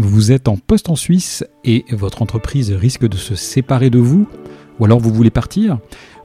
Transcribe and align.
Vous 0.00 0.30
êtes 0.30 0.46
en 0.46 0.56
poste 0.56 0.90
en 0.90 0.94
Suisse 0.94 1.44
et 1.64 1.84
votre 1.90 2.22
entreprise 2.22 2.70
risque 2.70 3.08
de 3.08 3.16
se 3.16 3.34
séparer 3.34 3.90
de 3.90 3.98
vous 3.98 4.28
Ou 4.78 4.84
alors 4.84 5.00
vous 5.00 5.12
voulez 5.12 5.28
partir 5.28 5.80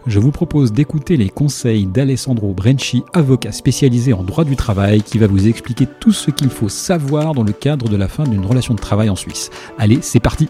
Je 0.05 0.19
vous 0.19 0.29
propose 0.29 0.71
d'écouter 0.71 1.17
les 1.17 1.29
conseils 1.29 1.87
d'Alessandro 1.87 2.53
Brenci, 2.53 3.01
avocat 3.13 3.51
spécialisé 3.51 4.13
en 4.13 4.21
droit 4.21 4.43
du 4.43 4.55
travail, 4.55 5.01
qui 5.01 5.17
va 5.17 5.25
vous 5.25 5.47
expliquer 5.47 5.87
tout 5.99 6.11
ce 6.11 6.29
qu'il 6.29 6.51
faut 6.51 6.69
savoir 6.69 7.33
dans 7.33 7.41
le 7.41 7.51
cadre 7.51 7.89
de 7.89 7.97
la 7.97 8.07
fin 8.07 8.25
d'une 8.25 8.45
relation 8.45 8.75
de 8.75 8.79
travail 8.79 9.09
en 9.09 9.15
Suisse. 9.15 9.49
Allez, 9.79 9.97
c'est 10.03 10.19
parti 10.19 10.49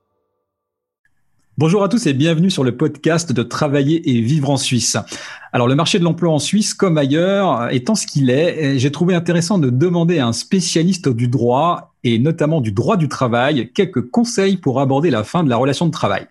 Bonjour 1.61 1.83
à 1.83 1.89
tous 1.89 2.07
et 2.07 2.13
bienvenue 2.13 2.49
sur 2.49 2.63
le 2.63 2.75
podcast 2.75 3.31
de 3.31 3.43
Travailler 3.43 4.09
et 4.09 4.19
vivre 4.19 4.49
en 4.49 4.57
Suisse. 4.57 4.97
Alors 5.53 5.67
le 5.67 5.75
marché 5.75 5.99
de 5.99 6.03
l'emploi 6.03 6.33
en 6.33 6.39
Suisse, 6.39 6.73
comme 6.73 6.97
ailleurs, 6.97 7.71
étant 7.71 7.93
ce 7.93 8.07
qu'il 8.07 8.31
est, 8.31 8.79
j'ai 8.79 8.91
trouvé 8.91 9.13
intéressant 9.13 9.59
de 9.59 9.69
demander 9.69 10.17
à 10.17 10.25
un 10.25 10.33
spécialiste 10.33 11.07
du 11.07 11.27
droit 11.27 11.93
et 12.03 12.17
notamment 12.17 12.61
du 12.61 12.71
droit 12.71 12.97
du 12.97 13.07
travail 13.07 13.69
quelques 13.75 14.09
conseils 14.09 14.57
pour 14.57 14.81
aborder 14.81 15.11
la 15.11 15.23
fin 15.23 15.43
de 15.43 15.51
la 15.51 15.57
relation 15.57 15.85
de 15.85 15.91
travail. 15.91 16.25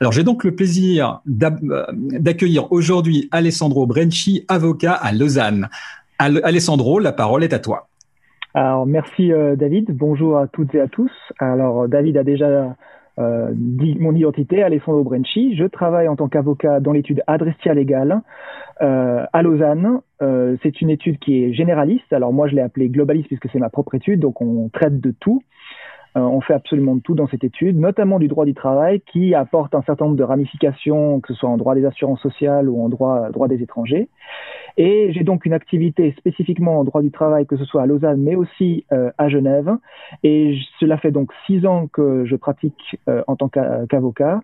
Alors 0.00 0.10
j'ai 0.10 0.24
donc 0.24 0.42
le 0.42 0.56
plaisir 0.56 1.20
euh, 1.44 1.86
d'accueillir 1.92 2.72
aujourd'hui 2.72 3.28
Alessandro 3.30 3.86
Brenci, 3.86 4.44
avocat 4.48 4.94
à 4.94 5.12
Lausanne. 5.12 5.68
Alessandro, 6.18 6.98
la 6.98 7.12
parole 7.12 7.44
est 7.44 7.52
à 7.52 7.60
toi. 7.60 7.86
Alors 8.52 8.84
merci 8.84 9.32
euh, 9.32 9.54
David, 9.54 9.96
bonjour 9.96 10.38
à 10.38 10.48
toutes 10.48 10.74
et 10.74 10.80
à 10.80 10.88
tous. 10.88 11.12
Alors 11.38 11.86
David 11.86 12.16
a 12.16 12.24
déjà 12.24 12.74
euh, 13.18 13.52
mon 13.56 14.14
identité, 14.14 14.62
Alessandro 14.62 15.02
Brenci. 15.02 15.56
Je 15.56 15.64
travaille 15.64 16.08
en 16.08 16.16
tant 16.16 16.28
qu'avocat 16.28 16.80
dans 16.80 16.92
l'étude 16.92 17.22
Adrestia 17.26 17.74
Légale 17.74 18.20
euh, 18.82 19.24
à 19.32 19.42
Lausanne. 19.42 20.00
Euh, 20.22 20.56
c'est 20.62 20.80
une 20.80 20.90
étude 20.90 21.18
qui 21.18 21.42
est 21.42 21.52
généraliste. 21.52 22.12
Alors 22.12 22.32
moi, 22.32 22.48
je 22.48 22.54
l'ai 22.54 22.62
appelée 22.62 22.88
globaliste 22.88 23.28
puisque 23.28 23.48
c'est 23.50 23.58
ma 23.58 23.70
propre 23.70 23.94
étude, 23.94 24.20
donc 24.20 24.40
on 24.40 24.68
traite 24.68 25.00
de 25.00 25.14
tout. 25.18 25.42
Euh, 26.16 26.20
on 26.20 26.40
fait 26.40 26.54
absolument 26.54 26.98
tout 26.98 27.14
dans 27.14 27.28
cette 27.28 27.44
étude, 27.44 27.78
notamment 27.78 28.18
du 28.18 28.28
droit 28.28 28.44
du 28.44 28.54
travail, 28.54 29.00
qui 29.00 29.34
apporte 29.34 29.74
un 29.74 29.82
certain 29.82 30.06
nombre 30.06 30.16
de 30.16 30.22
ramifications, 30.24 31.20
que 31.20 31.34
ce 31.34 31.40
soit 31.40 31.50
en 31.50 31.56
droit 31.56 31.74
des 31.74 31.84
assurances 31.84 32.20
sociales 32.20 32.68
ou 32.68 32.82
en 32.82 32.88
droit, 32.88 33.30
droit 33.30 33.48
des 33.48 33.62
étrangers. 33.62 34.08
Et 34.78 35.12
j'ai 35.12 35.24
donc 35.24 35.46
une 35.46 35.52
activité 35.52 36.14
spécifiquement 36.18 36.78
en 36.78 36.84
droit 36.84 37.02
du 37.02 37.10
travail, 37.10 37.46
que 37.46 37.56
ce 37.56 37.64
soit 37.64 37.82
à 37.82 37.86
Lausanne, 37.86 38.20
mais 38.20 38.34
aussi 38.34 38.84
euh, 38.92 39.10
à 39.18 39.28
Genève. 39.28 39.70
Et 40.22 40.58
cela 40.80 40.98
fait 40.98 41.10
donc 41.10 41.32
six 41.46 41.66
ans 41.66 41.86
que 41.86 42.24
je 42.26 42.36
pratique 42.36 42.98
euh, 43.08 43.22
en 43.26 43.36
tant 43.36 43.48
qu'avocat. 43.48 44.40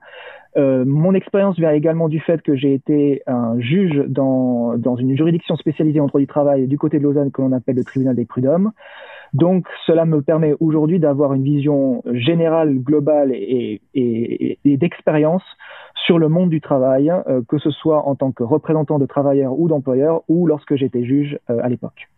Euh, 0.56 0.84
mon 0.86 1.14
expérience 1.14 1.56
vient 1.56 1.70
également 1.70 2.08
du 2.08 2.20
fait 2.20 2.42
que 2.42 2.56
j'ai 2.56 2.74
été 2.74 3.22
un 3.26 3.58
juge 3.58 4.04
dans, 4.06 4.76
dans 4.76 4.96
une 4.96 5.16
juridiction 5.16 5.56
spécialisée 5.56 6.00
en 6.00 6.06
droit 6.06 6.20
du 6.20 6.26
travail 6.26 6.66
du 6.66 6.78
côté 6.78 6.98
de 6.98 7.02
Lausanne 7.02 7.30
que 7.30 7.40
l'on 7.40 7.52
appelle 7.52 7.76
le 7.76 7.84
tribunal 7.84 8.16
des 8.16 8.26
prud'hommes. 8.26 8.72
Donc 9.32 9.66
cela 9.86 10.04
me 10.04 10.20
permet 10.20 10.54
aujourd'hui 10.60 10.98
d'avoir 10.98 11.32
une 11.32 11.42
vision 11.42 12.02
générale, 12.12 12.78
globale 12.78 13.32
et, 13.32 13.80
d'expérience 14.64 15.42
sur 16.06 16.18
le 16.18 16.28
monde 16.28 16.50
du 16.50 16.60
travail, 16.60 17.10
euh, 17.10 17.40
que 17.48 17.58
ce 17.58 17.70
soit 17.70 18.06
en 18.06 18.14
tant 18.14 18.32
que 18.32 18.42
représentant 18.42 18.98
de 18.98 19.06
travailleurs 19.06 19.58
ou 19.58 19.68
d'employeurs 19.68 20.22
ou 20.28 20.46
lorsque 20.46 20.74
j'étais 20.74 21.04
juge 21.04 21.38
euh, 21.48 21.60
à 21.62 21.68
l'époque. 21.68 22.08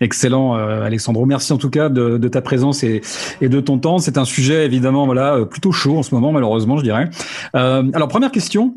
Excellent, 0.00 0.56
euh, 0.56 0.82
Alexandro. 0.82 1.24
Merci 1.24 1.52
en 1.52 1.58
tout 1.58 1.70
cas 1.70 1.88
de, 1.88 2.28
ta 2.28 2.42
présence 2.42 2.82
et, 2.84 3.00
et, 3.40 3.48
de 3.48 3.60
ton 3.60 3.78
temps. 3.78 3.98
C'est 3.98 4.18
un 4.18 4.26
sujet 4.26 4.66
évidemment 4.66 5.06
voilà 5.06 5.46
plutôt 5.46 5.72
chaud 5.72 5.96
en 5.96 6.02
ce 6.02 6.14
moment, 6.14 6.32
malheureusement, 6.32 6.76
je 6.76 6.82
dirais. 6.82 7.08
Euh, 7.54 7.84
alors 7.94 8.08
première 8.08 8.30
question. 8.30 8.74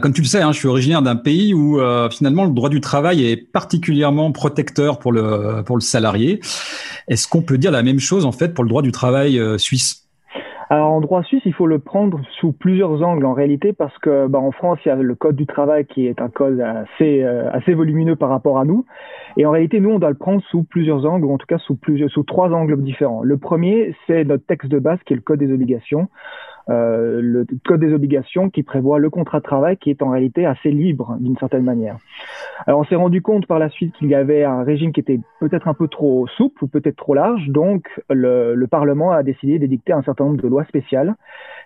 Comme 0.00 0.12
tu 0.12 0.22
le 0.22 0.26
sais, 0.26 0.42
hein, 0.42 0.52
je 0.52 0.58
suis 0.58 0.68
originaire 0.68 1.02
d'un 1.02 1.16
pays 1.16 1.54
où 1.54 1.80
finalement 2.10 2.44
le 2.44 2.52
droit 2.52 2.68
du 2.68 2.80
travail 2.80 3.24
est 3.24 3.36
particulièrement 3.36 4.32
protecteur 4.32 4.98
pour 4.98 5.12
le 5.12 5.62
pour 5.64 5.76
le 5.76 5.82
salarié. 5.82 6.40
Est-ce 7.08 7.28
qu'on 7.28 7.42
peut 7.42 7.58
dire 7.58 7.70
la 7.70 7.82
même 7.82 8.00
chose 8.00 8.24
en 8.24 8.32
fait 8.32 8.54
pour 8.54 8.64
le 8.64 8.68
droit 8.68 8.82
du 8.82 8.92
travail 8.92 9.40
suisse? 9.58 10.02
Alors 10.72 10.90
en 10.90 11.02
droit 11.02 11.22
suisse, 11.22 11.42
il 11.44 11.52
faut 11.52 11.66
le 11.66 11.80
prendre 11.80 12.22
sous 12.40 12.52
plusieurs 12.52 13.02
angles 13.02 13.26
en 13.26 13.34
réalité 13.34 13.74
parce 13.74 13.96
que 13.98 14.26
bah, 14.26 14.38
en 14.38 14.52
France, 14.52 14.78
il 14.86 14.88
y 14.88 14.90
a 14.90 14.94
le 14.94 15.14
code 15.14 15.36
du 15.36 15.44
travail 15.44 15.84
qui 15.84 16.06
est 16.06 16.18
un 16.18 16.30
code 16.30 16.60
assez 16.60 17.22
euh, 17.22 17.50
assez 17.52 17.74
volumineux 17.74 18.16
par 18.16 18.30
rapport 18.30 18.58
à 18.58 18.64
nous. 18.64 18.86
Et 19.36 19.44
en 19.44 19.50
réalité, 19.50 19.80
nous, 19.80 19.90
on 19.90 19.98
doit 19.98 20.08
le 20.08 20.16
prendre 20.16 20.42
sous 20.50 20.62
plusieurs 20.62 21.04
angles 21.04 21.26
ou 21.26 21.34
en 21.34 21.36
tout 21.36 21.44
cas 21.46 21.58
sous 21.58 21.74
plusieurs 21.74 22.08
sous 22.08 22.22
trois 22.22 22.48
angles 22.52 22.82
différents. 22.82 23.22
Le 23.22 23.36
premier, 23.36 23.94
c'est 24.06 24.24
notre 24.24 24.46
texte 24.46 24.70
de 24.70 24.78
base 24.78 24.98
qui 25.04 25.12
est 25.12 25.16
le 25.16 25.20
code 25.20 25.40
des 25.40 25.52
obligations. 25.52 26.08
Euh, 26.68 27.20
le 27.20 27.44
code 27.66 27.80
des 27.80 27.92
obligations 27.92 28.48
qui 28.48 28.62
prévoit 28.62 28.98
le 28.98 29.10
contrat 29.10 29.38
de 29.38 29.44
travail 29.44 29.76
qui 29.76 29.90
est 29.90 30.00
en 30.00 30.10
réalité 30.10 30.46
assez 30.46 30.70
libre 30.70 31.16
d'une 31.18 31.36
certaine 31.36 31.64
manière. 31.64 31.96
Alors 32.66 32.80
on 32.80 32.84
s'est 32.84 32.94
rendu 32.94 33.20
compte 33.20 33.46
par 33.46 33.58
la 33.58 33.68
suite 33.68 33.92
qu'il 33.96 34.08
y 34.08 34.14
avait 34.14 34.44
un 34.44 34.62
régime 34.62 34.92
qui 34.92 35.00
était 35.00 35.18
peut-être 35.40 35.66
un 35.66 35.74
peu 35.74 35.88
trop 35.88 36.26
souple 36.28 36.64
ou 36.64 36.68
peut-être 36.68 36.96
trop 36.96 37.14
large, 37.14 37.48
donc 37.48 37.88
le, 38.08 38.54
le 38.54 38.66
Parlement 38.68 39.10
a 39.10 39.24
décidé 39.24 39.58
d'édicter 39.58 39.92
un 39.92 40.02
certain 40.02 40.24
nombre 40.24 40.40
de 40.40 40.48
lois 40.48 40.64
spéciales 40.64 41.14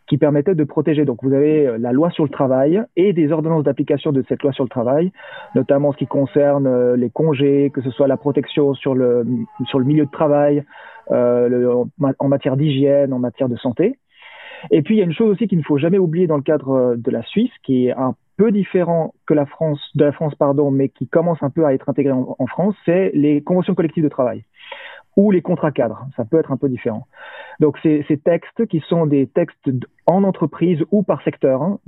qui 0.06 0.18
permettaient 0.18 0.54
de 0.54 0.64
protéger. 0.64 1.04
Donc 1.04 1.22
vous 1.22 1.34
avez 1.34 1.76
la 1.78 1.92
loi 1.92 2.10
sur 2.10 2.24
le 2.24 2.30
travail 2.30 2.82
et 2.96 3.12
des 3.12 3.32
ordonnances 3.32 3.64
d'application 3.64 4.12
de 4.12 4.24
cette 4.28 4.42
loi 4.42 4.52
sur 4.52 4.64
le 4.64 4.70
travail, 4.70 5.12
notamment 5.54 5.92
ce 5.92 5.98
qui 5.98 6.06
concerne 6.06 6.66
euh, 6.66 6.96
les 6.96 7.10
congés, 7.10 7.70
que 7.74 7.82
ce 7.82 7.90
soit 7.90 8.06
la 8.06 8.16
protection 8.16 8.74
sur 8.74 8.94
le, 8.94 9.26
sur 9.66 9.78
le 9.78 9.84
milieu 9.84 10.06
de 10.06 10.10
travail, 10.10 10.64
euh, 11.10 11.48
le, 11.48 11.70
en 12.18 12.28
matière 12.28 12.56
d'hygiène, 12.56 13.12
en 13.12 13.18
matière 13.18 13.48
de 13.48 13.56
santé. 13.56 13.98
Et 14.70 14.82
puis 14.82 14.96
il 14.96 14.98
y 14.98 15.00
a 15.00 15.04
une 15.04 15.12
chose 15.12 15.30
aussi 15.30 15.48
qu'il 15.48 15.58
ne 15.58 15.64
faut 15.64 15.78
jamais 15.78 15.98
oublier 15.98 16.26
dans 16.26 16.36
le 16.36 16.42
cadre 16.42 16.70
euh, 16.70 16.96
de 16.96 17.10
la 17.10 17.22
Suisse, 17.22 17.52
qui 17.62 17.86
est 17.86 17.92
un 17.92 18.14
peu 18.36 18.52
différent 18.52 19.14
que 19.26 19.34
la 19.34 19.46
France, 19.46 19.80
de 19.94 20.04
la 20.04 20.12
France 20.12 20.34
pardon, 20.34 20.70
mais 20.70 20.88
qui 20.88 21.06
commence 21.08 21.42
un 21.42 21.50
peu 21.50 21.64
à 21.64 21.74
être 21.74 21.88
intégré 21.88 22.12
en, 22.12 22.46
France, 22.46 22.74
c'est 22.84 23.10
les 23.14 23.42
conventions 23.42 23.74
collectives 23.74 24.04
de 24.04 24.08
travail 24.08 24.44
ou 25.16 25.30
les 25.30 25.40
contrats 25.40 25.72
cadres. 25.72 26.06
Ça 26.16 26.26
peut 26.26 26.38
être 26.38 26.52
un 26.52 26.58
peu 26.58 26.68
différent. 26.68 27.06
Donc 27.58 27.78
ces, 27.82 28.04
textes 28.22 28.66
qui 28.66 28.80
sont 28.80 29.06
des 29.06 29.26
textes 29.26 29.70
en 30.04 30.24
entreprise 30.24 30.84
ou 30.90 31.02
par 31.02 31.22
secteur, 31.22 31.62
hein, 31.62 31.78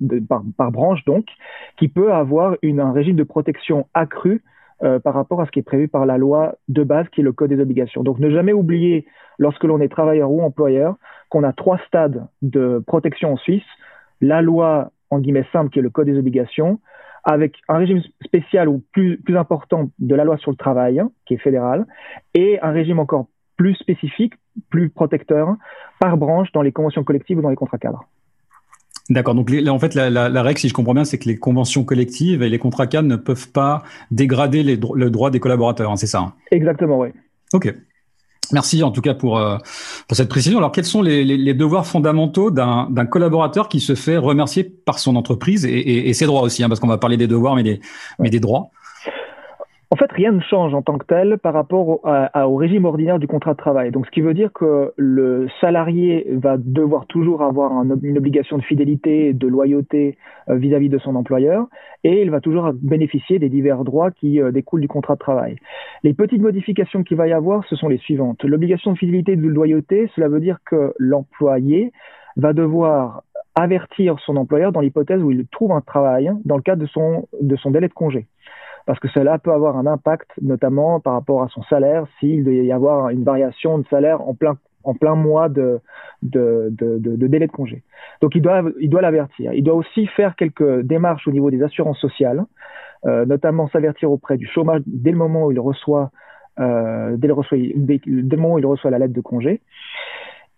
par, 0.57 0.73
branche 0.73 1.05
donc, 1.05 1.27
qui 1.77 1.89
peut 1.89 2.13
avoir 2.13 2.57
un 2.65 2.93
régime 2.93 3.17
de 3.17 3.25
protection 3.25 3.87
accru 3.93 4.43
euh, 4.83 4.99
par 4.99 5.15
rapport 5.15 5.41
à 5.41 5.47
ce 5.47 5.51
qui 5.51 5.59
est 5.59 5.63
prévu 5.63 5.89
par 5.89 6.07
la 6.07 6.19
loi 6.19 6.55
de 6.69 6.85
base 6.85 7.09
qui 7.09 7.21
est 7.21 7.25
le 7.25 7.33
code 7.33 7.51
des 7.51 7.61
obligations. 7.61 8.03
Donc 8.03 8.19
ne 8.19 8.31
jamais 8.31 8.53
oublier 8.53 9.07
lorsque 9.39 9.65
l'on 9.65 9.81
est 9.81 9.89
travailleur 9.89 10.31
ou 10.31 10.41
employeur 10.43 10.97
qu'on 11.31 11.43
a 11.43 11.53
trois 11.53 11.79
stades 11.87 12.27
de 12.43 12.83
protection 12.87 13.33
en 13.33 13.37
Suisse. 13.37 13.67
La 14.21 14.43
loi, 14.43 14.93
en 15.11 15.19
guillemets 15.19 15.47
simple, 15.53 15.71
qui 15.71 15.79
est 15.79 15.83
le 15.83 15.91
code 15.91 16.07
des 16.07 16.19
obligations, 16.19 16.81
avec 17.25 17.57
un 17.69 17.79
régime 17.79 18.01
spécial 18.25 18.69
ou 18.69 18.83
plus, 18.93 19.21
important 19.37 19.91
de 19.99 20.15
la 20.15 20.25
loi 20.25 20.37
sur 20.39 20.51
le 20.51 20.57
travail, 20.57 21.03
qui 21.27 21.35
est 21.35 21.39
fédéral, 21.39 21.87
et 22.35 22.61
un 22.61 22.71
régime 22.71 22.99
encore 22.99 23.27
plus 23.57 23.75
spécifique, 23.75 24.35
plus 24.71 24.91
protecteur, 24.91 25.57
par 26.01 26.17
branche 26.17 26.53
dans 26.53 26.63
les 26.63 26.73
conventions 26.73 27.05
collectives 27.05 27.39
ou 27.39 27.43
dans 27.43 27.51
les 27.51 27.57
contrats 27.57 27.79
cadres. 27.79 28.05
D'accord. 29.11 29.35
Donc, 29.35 29.51
en 29.51 29.79
fait, 29.79 29.95
la, 29.95 30.11
la, 30.11 30.29
la, 30.29 30.43
règle, 30.43 30.59
si 30.59 30.69
je 30.69 30.75
comprends 30.75 30.95
bien, 30.95 31.05
c'est 31.05 31.19
que 31.19 31.29
les 31.29 31.39
conventions 31.39 31.83
collectives 31.85 32.43
et 32.43 32.49
les 32.51 32.59
contrats 32.59 32.87
cadres 32.87 33.09
ne 33.09 33.17
peuvent 33.17 33.51
pas 33.51 33.83
dégrader 34.11 34.63
les, 34.63 34.77
le 34.95 35.11
droit 35.11 35.31
des 35.31 35.41
collaborateurs. 35.41 35.91
Hein, 35.91 35.97
c'est 35.97 36.07
ça 36.07 36.21
hein? 36.21 36.35
Exactement, 36.51 36.99
oui. 36.99 37.09
Ok. 37.53 37.75
Merci 38.53 38.83
en 38.83 38.91
tout 38.91 39.03
cas 39.03 39.13
pour, 39.15 39.39
euh, 39.39 39.59
pour 40.07 40.17
cette 40.17 40.29
précision. 40.29 40.59
Alors, 40.59 40.73
quels 40.73 40.87
sont 40.87 41.03
les, 41.03 41.25
les, 41.25 41.37
les 41.37 41.55
devoirs 41.55 41.87
fondamentaux 41.87 42.51
d'un 42.51 43.07
collaborateur 43.07 43.69
qui 43.69 43.81
se 43.81 43.95
fait 43.95 44.17
remercier 44.17 44.65
par 44.65 44.99
son 44.99 45.17
entreprise 45.17 45.67
et, 45.67 45.71
et, 45.71 46.09
et 46.09 46.15
ses 46.15 46.25
droits 46.25 46.43
aussi, 46.43 46.63
hein, 46.63 46.69
parce 46.69 46.81
qu'on 46.81 46.87
va 46.87 46.97
parler 46.99 47.19
des 47.19 47.27
devoirs, 47.27 47.57
mais 47.57 47.63
des, 47.63 47.81
mais 48.19 48.31
des 48.31 48.41
droits 48.41 48.71
en 49.91 49.97
fait, 49.97 50.13
rien 50.13 50.33
ne 50.33 50.41
change 50.41 50.75
en 50.75 50.83
tant 50.83 50.99
que 50.99 51.07
tel 51.07 51.39
par 51.39 51.55
rapport 51.55 52.05
au, 52.05 52.57
régime 52.57 52.85
ordinaire 52.85 53.19
du 53.19 53.27
contrat 53.27 53.53
de 53.53 53.57
travail. 53.57 53.91
Donc, 53.91 54.05
ce 54.05 54.11
qui 54.11 54.21
veut 54.21 54.35
dire 54.35 54.53
que 54.53 54.93
le 54.97 55.49
salarié 55.63 56.27
va 56.33 56.57
devoir 56.59 57.07
toujours 57.07 57.43
avoir 57.43 57.73
un, 57.73 57.89
une 58.03 58.19
obligation 58.19 58.59
de 58.59 58.63
fidélité, 58.63 59.33
de 59.33 59.47
loyauté 59.47 60.19
euh, 60.51 60.57
vis-à-vis 60.57 60.89
-vis 60.89 60.93
de 60.93 60.99
son 60.99 61.17
employeur, 61.17 61.69
et 62.05 62.21
il 62.21 62.31
va 62.31 62.41
toujours 62.41 62.71
bénéficier 62.75 63.39
des 63.39 63.49
divers 63.49 63.83
droits 63.83 64.11
qui 64.11 64.43
euh, 64.43 64.51
découlent 64.53 64.83
du 64.83 64.89
contrat 64.89 65.15
de 65.15 65.21
travail. 65.21 65.57
Les 66.03 66.13
petites 66.13 66.43
modifications 66.43 67.03
qu'il 67.03 67.17
va 67.17 67.27
y 67.27 67.33
avoir, 67.33 67.65
ce 67.65 67.75
sont 67.75 67.89
les 67.89 67.99
suivantes. 67.99 68.45
L'obligation 68.45 68.93
de 68.93 68.99
fidélité 68.99 69.37
de 69.37 69.49
loyauté, 69.49 70.11
cela 70.15 70.29
veut 70.29 70.41
dire 70.41 70.59
que 70.67 70.93
l'employé 70.99 71.93
va 72.37 72.53
devoir 72.53 73.23
avertir 73.55 74.19
son 74.21 74.37
employeur 74.37 74.71
dans 74.71 74.83
l'hypothèse 74.83 75.23
où 75.23 75.31
il 75.31 75.47
trouve 75.49 75.73
un 75.73 75.81
travail 75.81 76.31
dans 76.45 76.57
le 76.57 76.63
cadre 76.63 76.83
de 76.83 77.57
son 77.57 77.71
délai 77.71 77.89
de 77.89 77.95
congé 77.95 78.27
parce 78.89 79.01
que 79.01 79.09
cela 79.09 79.39
peut 79.39 79.53
avoir 79.53 79.77
un 79.77 79.85
impact, 79.85 80.31
notamment 80.41 80.99
par 80.99 81.13
rapport 81.13 81.43
à 81.43 81.49
son 81.49 81.63
salaire, 81.65 82.07
s'il 82.19 82.43
doit 82.43 82.55
y 82.55 82.73
avoir 82.73 83.11
une 83.11 83.23
variation 83.23 83.77
de 83.77 83.87
salaire 83.89 84.27
en 84.27 84.33
plein 84.33 84.57
en 84.83 84.95
plein 84.95 85.15
mois 85.15 85.51
de, 85.51 85.81
de, 86.23 86.69
de, 86.71 86.97
de, 86.97 87.27
délai 87.27 87.47
de 87.47 87.53
congé. 87.53 87.83
Donc 88.23 88.35
il 88.35 88.41
doit 88.41 88.63
il 88.81 88.89
doit 88.89 89.03
l'avertir. 89.03 89.53
Il 89.53 89.63
doit 89.63 89.75
aussi 89.75 90.07
faire 90.07 90.37
quelques 90.37 90.81
démarches 90.81 91.29
au 91.29 91.33
niveau 91.33 91.51
des 91.51 91.63
assurances 91.63 91.99
sociales 91.99 92.45
notamment 93.05 93.69
s'avertir 93.69 94.11
auprès 94.11 94.37
du 94.39 94.47
chômage 94.49 94.83
dès 94.87 95.13
le 95.13 95.19
moment 95.19 95.47
où 95.47 95.53
il 95.53 95.61
reçoit, 95.61 96.11
dès, 96.59 97.29
le 97.29 97.33
reçoit 97.33 97.59
dès, 97.77 98.01
le 98.05 98.37
moment 98.37 98.55
où 98.55 98.59
il 98.59 98.67
reçoit 98.67 98.91
la 98.91 98.99
lettre 98.99 99.15
de 99.15 99.21
congé. 99.21 99.61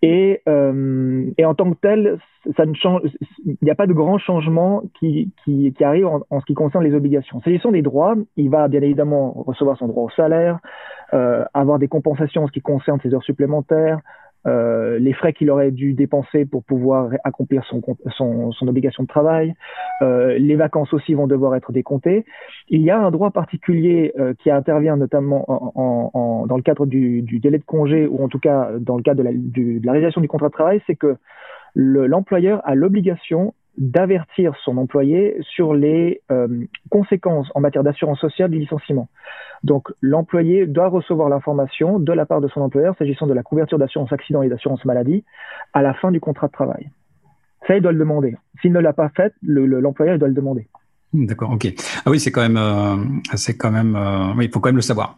Et, 0.03 0.41
euh, 0.49 1.29
et, 1.37 1.45
en 1.45 1.53
tant 1.53 1.69
que 1.71 1.77
tel, 1.79 2.17
ça 2.57 2.65
ne 2.65 2.73
change, 2.73 3.01
il 3.45 3.57
n'y 3.61 3.69
a 3.69 3.75
pas 3.75 3.85
de 3.85 3.93
grand 3.93 4.17
changement 4.17 4.81
qui, 4.99 5.31
qui, 5.43 5.73
qui 5.77 5.83
arrive 5.83 6.07
en, 6.07 6.21
en, 6.31 6.39
ce 6.39 6.45
qui 6.45 6.55
concerne 6.55 6.83
les 6.83 6.95
obligations. 6.95 7.39
S'agissant 7.41 7.71
des 7.71 7.83
droits, 7.83 8.15
il 8.35 8.49
va 8.49 8.67
bien 8.67 8.81
évidemment 8.81 9.31
recevoir 9.45 9.77
son 9.77 9.87
droit 9.87 10.05
au 10.05 10.09
salaire, 10.09 10.59
euh, 11.13 11.45
avoir 11.53 11.77
des 11.77 11.87
compensations 11.87 12.43
en 12.43 12.47
ce 12.47 12.51
qui 12.51 12.61
concerne 12.61 12.99
ses 13.01 13.13
heures 13.13 13.23
supplémentaires, 13.23 13.99
euh, 14.47 14.97
les 14.99 15.13
frais 15.13 15.33
qu'il 15.33 15.49
aurait 15.51 15.71
dû 15.71 15.93
dépenser 15.93 16.45
pour 16.45 16.63
pouvoir 16.63 17.11
accomplir 17.23 17.63
son, 17.65 17.81
son, 18.17 18.51
son 18.51 18.67
obligation 18.67 19.03
de 19.03 19.07
travail. 19.07 19.53
Euh, 20.01 20.37
les 20.39 20.55
vacances 20.55 20.93
aussi 20.93 21.13
vont 21.13 21.27
devoir 21.27 21.55
être 21.55 21.71
décomptées. 21.71 22.25
Il 22.67 22.81
y 22.81 22.89
a 22.89 22.99
un 22.99 23.11
droit 23.11 23.31
particulier 23.31 24.13
euh, 24.19 24.33
qui 24.39 24.49
intervient 24.49 24.95
notamment 24.95 25.45
en, 25.47 26.11
en, 26.13 26.47
dans 26.47 26.57
le 26.57 26.63
cadre 26.63 26.85
du, 26.85 27.21
du, 27.21 27.39
délai 27.39 27.59
de 27.59 27.63
congé 27.63 28.07
ou 28.07 28.23
en 28.23 28.29
tout 28.29 28.39
cas 28.39 28.71
dans 28.79 28.97
le 28.97 29.03
cadre 29.03 29.19
de 29.19 29.23
la, 29.23 29.31
du, 29.33 29.79
de 29.79 29.85
la 29.85 29.91
réalisation 29.91 30.21
du 30.21 30.27
contrat 30.27 30.47
de 30.47 30.53
travail, 30.53 30.81
c'est 30.87 30.95
que 30.95 31.17
l'employeur 31.75 32.61
a 32.65 32.75
l'obligation 32.75 33.53
d'avertir 33.77 34.53
son 34.63 34.77
employé 34.77 35.37
sur 35.41 35.73
les 35.73 36.21
euh, 36.31 36.47
conséquences 36.89 37.47
en 37.55 37.61
matière 37.61 37.83
d'assurance 37.83 38.19
sociale 38.19 38.51
du 38.51 38.59
licenciement. 38.59 39.07
Donc 39.63 39.89
l'employé 40.01 40.65
doit 40.65 40.89
recevoir 40.89 41.29
l'information 41.29 41.99
de 41.99 42.11
la 42.13 42.25
part 42.25 42.41
de 42.41 42.47
son 42.49 42.61
employeur 42.61 42.95
s'agissant 42.97 43.27
de 43.27 43.33
la 43.33 43.43
couverture 43.43 43.77
d'assurance 43.77 44.11
accident 44.11 44.41
et 44.41 44.49
d'assurance 44.49 44.83
maladie 44.85 45.23
à 45.73 45.81
la 45.81 45.93
fin 45.93 46.11
du 46.11 46.19
contrat 46.19 46.47
de 46.47 46.51
travail. 46.51 46.89
Ça, 47.67 47.77
il 47.77 47.81
doit 47.81 47.91
le 47.91 47.99
demander. 47.99 48.35
S'il 48.61 48.73
ne 48.73 48.79
l'a 48.79 48.93
pas 48.93 49.09
fait, 49.09 49.33
l'employeur 49.43 50.15
le, 50.15 50.19
doit 50.19 50.27
le 50.27 50.33
demander. 50.33 50.67
D'accord, 51.13 51.51
ok. 51.51 51.67
Ah 52.05 52.09
oui, 52.09 52.19
c'est 52.19 52.31
quand 52.31 52.41
même, 52.41 52.57
euh, 52.57 52.95
quand 53.59 53.71
même, 53.71 53.95
euh, 53.95 54.41
il 54.41 54.49
faut 54.49 54.59
quand 54.59 54.69
même 54.69 54.77
le 54.77 54.81
savoir. 54.81 55.17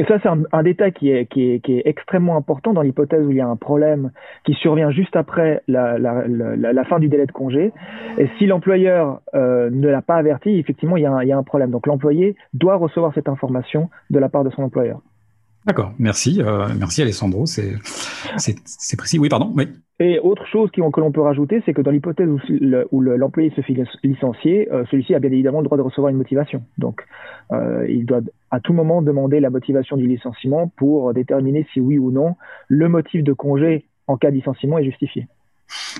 Et 0.00 0.04
ça, 0.04 0.18
c'est 0.22 0.30
un, 0.30 0.62
détail 0.62 0.94
qui 0.94 1.10
est, 1.10 1.82
extrêmement 1.84 2.34
important 2.34 2.72
dans 2.72 2.80
l'hypothèse 2.80 3.22
où 3.22 3.32
il 3.32 3.36
y 3.36 3.42
a 3.42 3.46
un 3.46 3.56
problème 3.56 4.12
qui 4.46 4.54
survient 4.54 4.90
juste 4.90 5.14
après 5.14 5.60
la, 5.68 6.84
fin 6.88 6.98
du 6.98 7.08
délai 7.08 7.26
de 7.26 7.32
congé. 7.32 7.70
Et 8.16 8.26
si 8.38 8.46
l'employeur 8.46 9.20
euh, 9.34 9.68
ne 9.68 9.88
l'a 9.88 10.00
pas 10.00 10.14
averti, 10.14 10.58
effectivement, 10.58 10.96
il 10.96 11.02
y, 11.02 11.04
a 11.04 11.36
un, 11.36 11.42
problème. 11.42 11.70
Donc 11.70 11.86
l'employé 11.86 12.34
doit 12.54 12.76
recevoir 12.76 13.12
cette 13.12 13.28
information 13.28 13.90
de 14.08 14.18
la 14.18 14.30
part 14.30 14.42
de 14.42 14.48
son 14.48 14.62
employeur. 14.62 15.02
D'accord, 15.66 15.92
merci, 15.98 16.40
euh, 16.40 16.68
merci 16.78 17.02
Alessandro, 17.02 17.44
c'est 17.46 17.76
précis. 18.96 19.18
Oui, 19.18 19.28
pardon, 19.28 19.52
oui. 19.54 19.68
Et 20.02 20.18
autre 20.18 20.46
chose 20.46 20.70
que 20.70 20.80
l'on 20.80 21.12
peut 21.12 21.20
rajouter, 21.20 21.62
c'est 21.66 21.74
que 21.74 21.82
dans 21.82 21.90
l'hypothèse 21.90 22.28
où 22.90 23.00
l'employé 23.02 23.52
se 23.54 23.60
fait 23.60 23.76
licencier, 24.02 24.72
euh, 24.72 24.84
celui-ci 24.90 25.14
a 25.14 25.18
bien 25.18 25.30
évidemment 25.30 25.60
le 25.60 25.66
droit 25.66 25.76
de 25.76 25.82
recevoir 25.82 26.08
une 26.08 26.16
motivation. 26.16 26.62
Donc, 26.78 27.02
euh, 27.52 27.84
il 27.86 28.06
doit 28.06 28.20
à 28.50 28.60
tout 28.60 28.72
moment 28.72 29.02
demander 29.02 29.40
la 29.40 29.50
motivation 29.50 29.98
du 29.98 30.06
licenciement 30.06 30.72
pour 30.78 31.12
déterminer 31.12 31.66
si 31.74 31.80
oui 31.80 31.98
ou 31.98 32.10
non 32.10 32.36
le 32.68 32.88
motif 32.88 33.22
de 33.22 33.34
congé 33.34 33.84
en 34.06 34.16
cas 34.16 34.30
de 34.30 34.36
licenciement 34.36 34.78
est 34.78 34.84
justifié. 34.84 35.28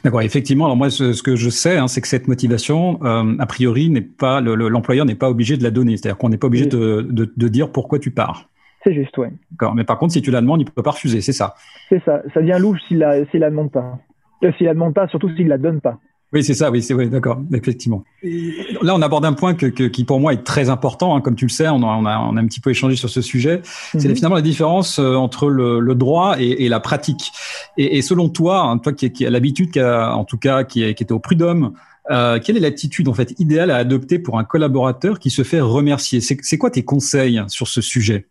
D'accord, 0.03 0.23
effectivement. 0.23 0.65
Alors 0.65 0.77
moi, 0.77 0.91
ce, 0.91 1.23
que 1.23 1.37
je 1.37 1.51
sais, 1.51 1.77
hein, 1.77 1.87
c'est 1.87 2.01
que 2.01 2.09
cette 2.09 2.27
motivation, 2.27 2.99
euh, 3.05 3.37
a 3.39 3.47
priori, 3.47 3.91
n'est 3.91 4.01
pas 4.01 4.41
l'employeur 4.41 5.05
n'est 5.05 5.15
pas 5.15 5.29
obligé 5.29 5.57
de 5.57 5.63
la 5.63 5.71
donner. 5.71 5.97
C'est-à-dire 5.97 6.17
qu'on 6.17 6.31
n'est 6.31 6.39
pas 6.39 6.47
obligé 6.47 6.67
de, 6.67 7.07
de, 7.09 7.33
de, 7.37 7.49
dire 7.49 7.71
pourquoi 7.71 7.99
tu 7.99 8.11
pars. 8.11 8.49
C'est 8.83 8.95
juste, 8.95 9.17
oui. 9.19 9.29
D'accord. 9.51 9.75
Mais 9.75 9.85
par 9.85 9.99
contre, 9.99 10.13
si 10.13 10.23
tu 10.23 10.31
la 10.31 10.41
demandes, 10.41 10.61
il 10.61 10.65
ne 10.65 10.71
peut 10.71 10.83
pas 10.83 10.93
refuser, 10.93 11.21
c'est 11.21 11.33
ça. 11.33 11.55
C'est 11.89 12.03
ça. 12.05 12.23
Ça 12.33 12.41
devient 12.41 12.57
louche 12.59 12.81
s'il 12.89 12.99
la, 12.99 13.25
s'il 13.27 13.41
la 13.41 13.51
demande 13.51 13.71
pas. 13.71 13.99
Euh, 14.43 14.53
s'il 14.57 14.67
la 14.67 14.75
demande 14.75 14.95
pas, 14.95 15.07
surtout 15.09 15.29
s'il 15.37 15.49
la 15.49 15.59
donne 15.59 15.81
pas. 15.81 15.99
Oui, 16.33 16.45
c'est 16.45 16.55
ça, 16.55 16.71
oui, 16.71 16.81
c'est 16.81 16.95
vrai, 16.95 17.09
d'accord, 17.09 17.43
effectivement. 17.53 18.05
là, 18.23 18.95
on 18.95 19.03
aborde 19.03 19.25
un 19.25 19.33
point 19.33 19.55
que, 19.55 19.67
qui, 19.67 20.05
pour 20.05 20.21
moi, 20.21 20.33
est 20.33 20.45
très 20.45 20.71
important. 20.71 21.17
Hein, 21.17 21.21
comme 21.21 21.35
tu 21.35 21.47
le 21.47 21.51
sais, 21.51 21.67
on 21.69 21.83
a, 21.83 21.87
on, 21.87 22.07
a, 22.07 22.19
on 22.21 22.37
a 22.37 22.41
un 22.41 22.47
petit 22.47 22.61
peu 22.61 22.71
échangé 22.71 22.95
sur 22.95 23.11
ce 23.11 23.21
sujet. 23.21 23.63
C'est 23.65 24.09
mhm. 24.09 24.15
finalement 24.15 24.37
la 24.37 24.43
différence 24.43 25.01
euh, 25.01 25.17
entre 25.17 25.49
le, 25.49 25.81
le 25.81 25.95
droit 25.97 26.37
et, 26.39 26.65
et, 26.65 26.69
la 26.69 26.79
pratique. 26.79 27.33
Et, 27.77 27.99
et 27.99 28.03
selon 28.03 28.29
toi, 28.29 28.63
hein, 28.63 28.79
toi 28.79 28.93
qui, 28.93 29.11
qui 29.11 29.27
a 29.27 29.31
l'habitude, 29.31 29.73
qui 29.73 29.81
a, 29.81 30.15
en 30.15 30.25
tout 30.25 30.39
cas, 30.39 30.63
qui, 30.63 30.95
qui 30.95 31.03
était 31.03 31.13
au 31.13 31.19
prud'homme, 31.19 31.73
euh, 32.13 32.39
quelle 32.39 32.57
est 32.57 32.61
l'attitude 32.61 33.09
en 33.09 33.15
fait 33.15 33.35
idéale 33.41 33.73
à 33.73 33.77
adopter 33.77 34.21
pour 34.21 34.39
un 34.39 34.45
collaborateur 34.45 35.19
qui 35.19 35.31
se 35.31 35.43
fait 35.43 35.61
remercier? 35.61 36.21
C'est 36.21 36.59
quoi 36.59 36.71
tes 36.71 36.85
conseils 36.85 37.43
sur 37.49 37.67
ce 37.67 37.81
sujet? 37.81 38.29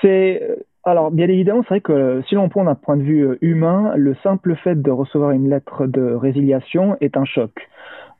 C'est 0.00 0.64
alors, 0.84 1.12
bien 1.12 1.28
évidemment, 1.28 1.62
c'est 1.62 1.68
vrai 1.68 1.80
que 1.80 2.22
si 2.28 2.34
l'on 2.34 2.48
prend 2.48 2.64
d'un 2.64 2.74
point 2.74 2.96
de 2.96 3.02
vue 3.02 3.24
euh, 3.24 3.38
humain, 3.40 3.92
le 3.96 4.16
simple 4.22 4.56
fait 4.56 4.80
de 4.80 4.90
recevoir 4.90 5.30
une 5.30 5.48
lettre 5.48 5.86
de 5.86 6.12
résiliation 6.12 6.96
est 7.00 7.16
un 7.16 7.24
choc. 7.24 7.52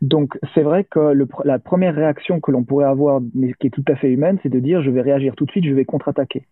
Donc, 0.01 0.39
c'est 0.55 0.63
vrai 0.63 0.85
que 0.85 1.13
la 1.45 1.59
première 1.59 1.95
réaction 1.95 2.41
que 2.41 2.51
l'on 2.51 2.63
pourrait 2.63 2.87
avoir, 2.87 3.21
mais 3.35 3.53
qui 3.55 3.69
est 3.69 3.71
tout 3.71 3.85
à 3.89 3.97
fait 3.97 4.11
humaine, 4.11 4.39
c'est 4.43 4.49
de 4.49 4.59
dire 4.61 4.83
je 4.83 4.91
vais 4.91 5.01
réagir 5.01 5.35
tout 5.37 5.45
de 5.45 5.51
suite, 5.51 5.65
je 5.65 5.75
vais 5.75 5.85
contre-attaquer. 5.85 6.47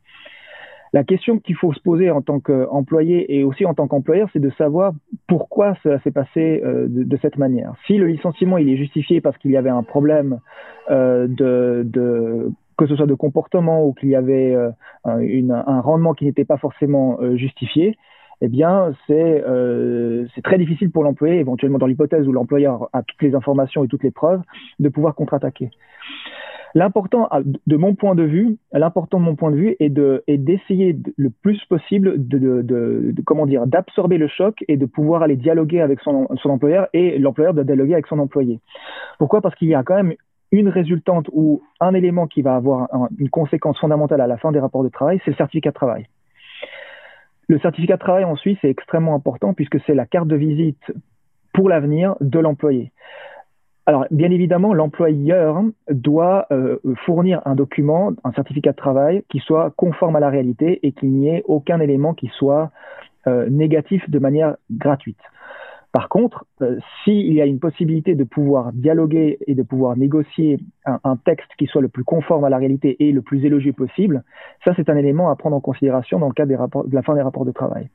La 0.93 1.05
question 1.05 1.38
qu'il 1.38 1.55
faut 1.55 1.72
se 1.72 1.81
poser 1.81 2.11
en 2.11 2.20
tant 2.20 2.40
qu'employé 2.40 3.37
et 3.37 3.44
aussi 3.44 3.64
en 3.64 3.75
tant 3.75 3.87
qu'employeur, 3.87 4.28
c'est 4.32 4.40
de 4.40 4.50
savoir 4.50 4.93
pourquoi 5.28 5.75
cela 5.84 6.00
s'est 6.00 6.11
passé 6.11 6.61
euh, 6.64 6.87
de, 6.88 7.17
cette 7.22 7.38
manière. 7.38 7.75
Si 7.87 7.96
le 7.96 8.06
licenciement 8.06 8.58
il 8.58 8.69
est 8.69 8.76
justifié 8.76 9.20
parce 9.20 9.38
qu'il 9.38 9.52
y 9.52 9.56
avait 9.56 9.70
un 9.70 9.84
problème 9.84 10.40
euh, 10.90 11.28
de, 11.28 11.82
de 11.84 12.50
que 12.81 12.87
ce 12.87 12.97
soit 12.97 13.06
de 13.06 13.15
comportement 13.15 13.85
ou 13.85 13.93
qu'il 13.93 14.09
y 14.09 14.17
avait 14.17 14.55
euh, 14.55 14.71
un 15.05 15.81
rendement 15.82 16.15
qui 16.15 16.25
n'était 16.25 16.47
pas 16.47 16.56
forcément 16.56 17.19
euh, 17.21 17.37
justifié, 17.37 17.99
eh 18.41 18.49
bien, 18.49 18.94
c'est 19.06 19.44
euh, 19.47 20.27
très 20.43 20.56
difficile 20.56 20.91
pour 20.91 21.05
l'employé, 21.05 21.41
éventuellement 21.41 21.77
dans 21.77 21.87
l'hypothèse 21.87 22.27
où 22.27 22.32
l'employeur 22.32 22.88
a 22.94 23.03
toutes 23.03 23.21
les 23.21 23.35
informations 23.35 23.85
et 23.85 23.88
toutes 23.88 24.03
les 24.03 24.11
preuves, 24.11 24.41
de 24.79 24.88
pouvoir 24.88 25.15
contre-attaquer. 25.15 25.69
L'important, 26.75 27.29
de 27.67 27.77
mon 27.77 27.94
point 27.97 28.15
de 28.15 28.23
vue, 28.23 28.56
l'important 28.73 29.19
de 29.19 29.25
mon 29.25 29.35
point 29.35 29.50
de 29.50 29.56
vue 29.56 29.77
est 29.79 29.91
de 29.91 30.23
est 30.29 30.38
d'essayer 30.38 30.97
le 31.17 31.29
plus 31.29 31.62
possible 31.65 32.15
de, 32.17 32.62
d'absorber 33.67 34.19
le 34.19 34.29
choc 34.29 34.65
et 34.69 34.77
de 34.77 34.87
pouvoir 34.87 35.23
aller 35.23 35.37
dialoguer 35.37 35.81
avec 35.81 36.00
son, 36.00 36.29
son 36.41 36.49
employeur 36.49 36.87
et 36.94 37.19
l'employeur 37.19 37.55
de 37.55 37.65
dialoguer 37.65 37.94
avec 37.94 38.06
son 38.06 38.21
employé. 38.21 38.61
Pourquoi? 39.19 39.41
Parce 39.41 39.56
qu'il 39.56 39.69
y 39.69 39.75
a 39.75 39.82
quand 39.82 39.97
même 39.97 40.15
une 40.52 40.69
résultante 40.69 41.29
ou 41.32 41.62
un 41.81 41.94
élément 41.94 42.26
qui 42.26 42.43
va 42.43 42.56
avoir 42.56 42.88
une 43.19 43.31
conséquence 43.31 43.79
fondamentale 43.79 44.20
à 44.20 44.26
la 44.26 44.37
fin 44.37 44.52
des 44.52 44.61
rapports 44.61 44.82
de 44.82 44.88
travail, 44.88 45.20
c'est 45.25 45.31
le 45.31 45.37
certificat 45.37 45.70
de 45.70 45.75
travail. 45.75 46.06
Le 47.49 47.58
certificat 47.58 47.94
de 47.94 48.00
travail 48.00 48.25
en 48.25 48.37
Suisse 48.37 48.58
est 48.62 48.69
extrêmement 48.69 49.14
important 49.14 49.55
puisque 49.55 49.81
c'est 49.85 49.94
la 49.94 50.06
carte 50.06 50.29
de 50.29 50.37
visite 50.37 50.93
pour 51.52 51.69
l'avenir 51.69 52.14
de 52.20 52.38
l'employé. 52.38 52.93
Alors, 53.87 54.06
bien 54.11 54.31
évidemment, 54.31 54.73
l'employeur 54.73 55.64
doit 55.91 56.47
euh, 56.53 56.79
fournir 57.06 57.43
un 57.44 57.56
document, 57.56 58.13
un 58.22 58.32
certificat 58.32 58.70
de 58.70 58.77
travail 58.77 59.25
qui 59.29 59.41
soit 59.41 59.72
conforme 59.77 60.15
à 60.15 60.20
la 60.20 60.29
réalité 60.29 60.79
et 60.86 60.93
qu'il 60.93 61.10
n'y 61.10 61.29
ait 61.29 61.43
aucun 61.46 61.81
élément 61.81 62.15
qui 62.15 62.29
soit 62.39 62.70
euh, 63.27 63.48
négatif 63.51 64.08
de 64.08 64.19
manière 64.20 64.56
gratuite. 64.70 65.19
Par 65.93 66.09
contre, 66.09 66.44
euh, 66.63 66.79
s'il 67.03 67.32
y 67.32 67.41
a 67.41 67.47
une 67.47 67.59
possibilité 67.59 68.15
de 68.15 68.23
pouvoir 68.23 68.73
dialoguer 68.73 69.39
et 69.47 69.55
de 69.55 69.63
pouvoir 69.63 69.97
négocier 69.97 70.61
un, 70.87 71.17
texte 71.17 71.51
qui 71.59 71.67
soit 71.67 71.82
le 71.82 71.89
plus 71.89 72.05
conforme 72.05 72.44
à 72.44 72.49
la 72.49 72.59
réalité 72.59 72.97
et 73.01 73.11
le 73.11 73.23
plus 73.23 73.44
élogieux 73.44 73.73
possible, 73.73 74.23
ça 74.65 74.73
c'est 74.77 74.89
un 74.89 74.97
élément 74.97 75.31
à 75.31 75.37
prendre 75.37 75.56
en 75.56 75.61
considération 75.61 76.20
dans 76.20 76.29
le 76.29 76.32
cadre 76.32 76.87
de 76.87 76.94
la 76.94 77.03
fin 77.03 77.15
des 77.15 77.23
rapports 77.23 77.44
de 77.44 77.51
travail. 77.51 77.89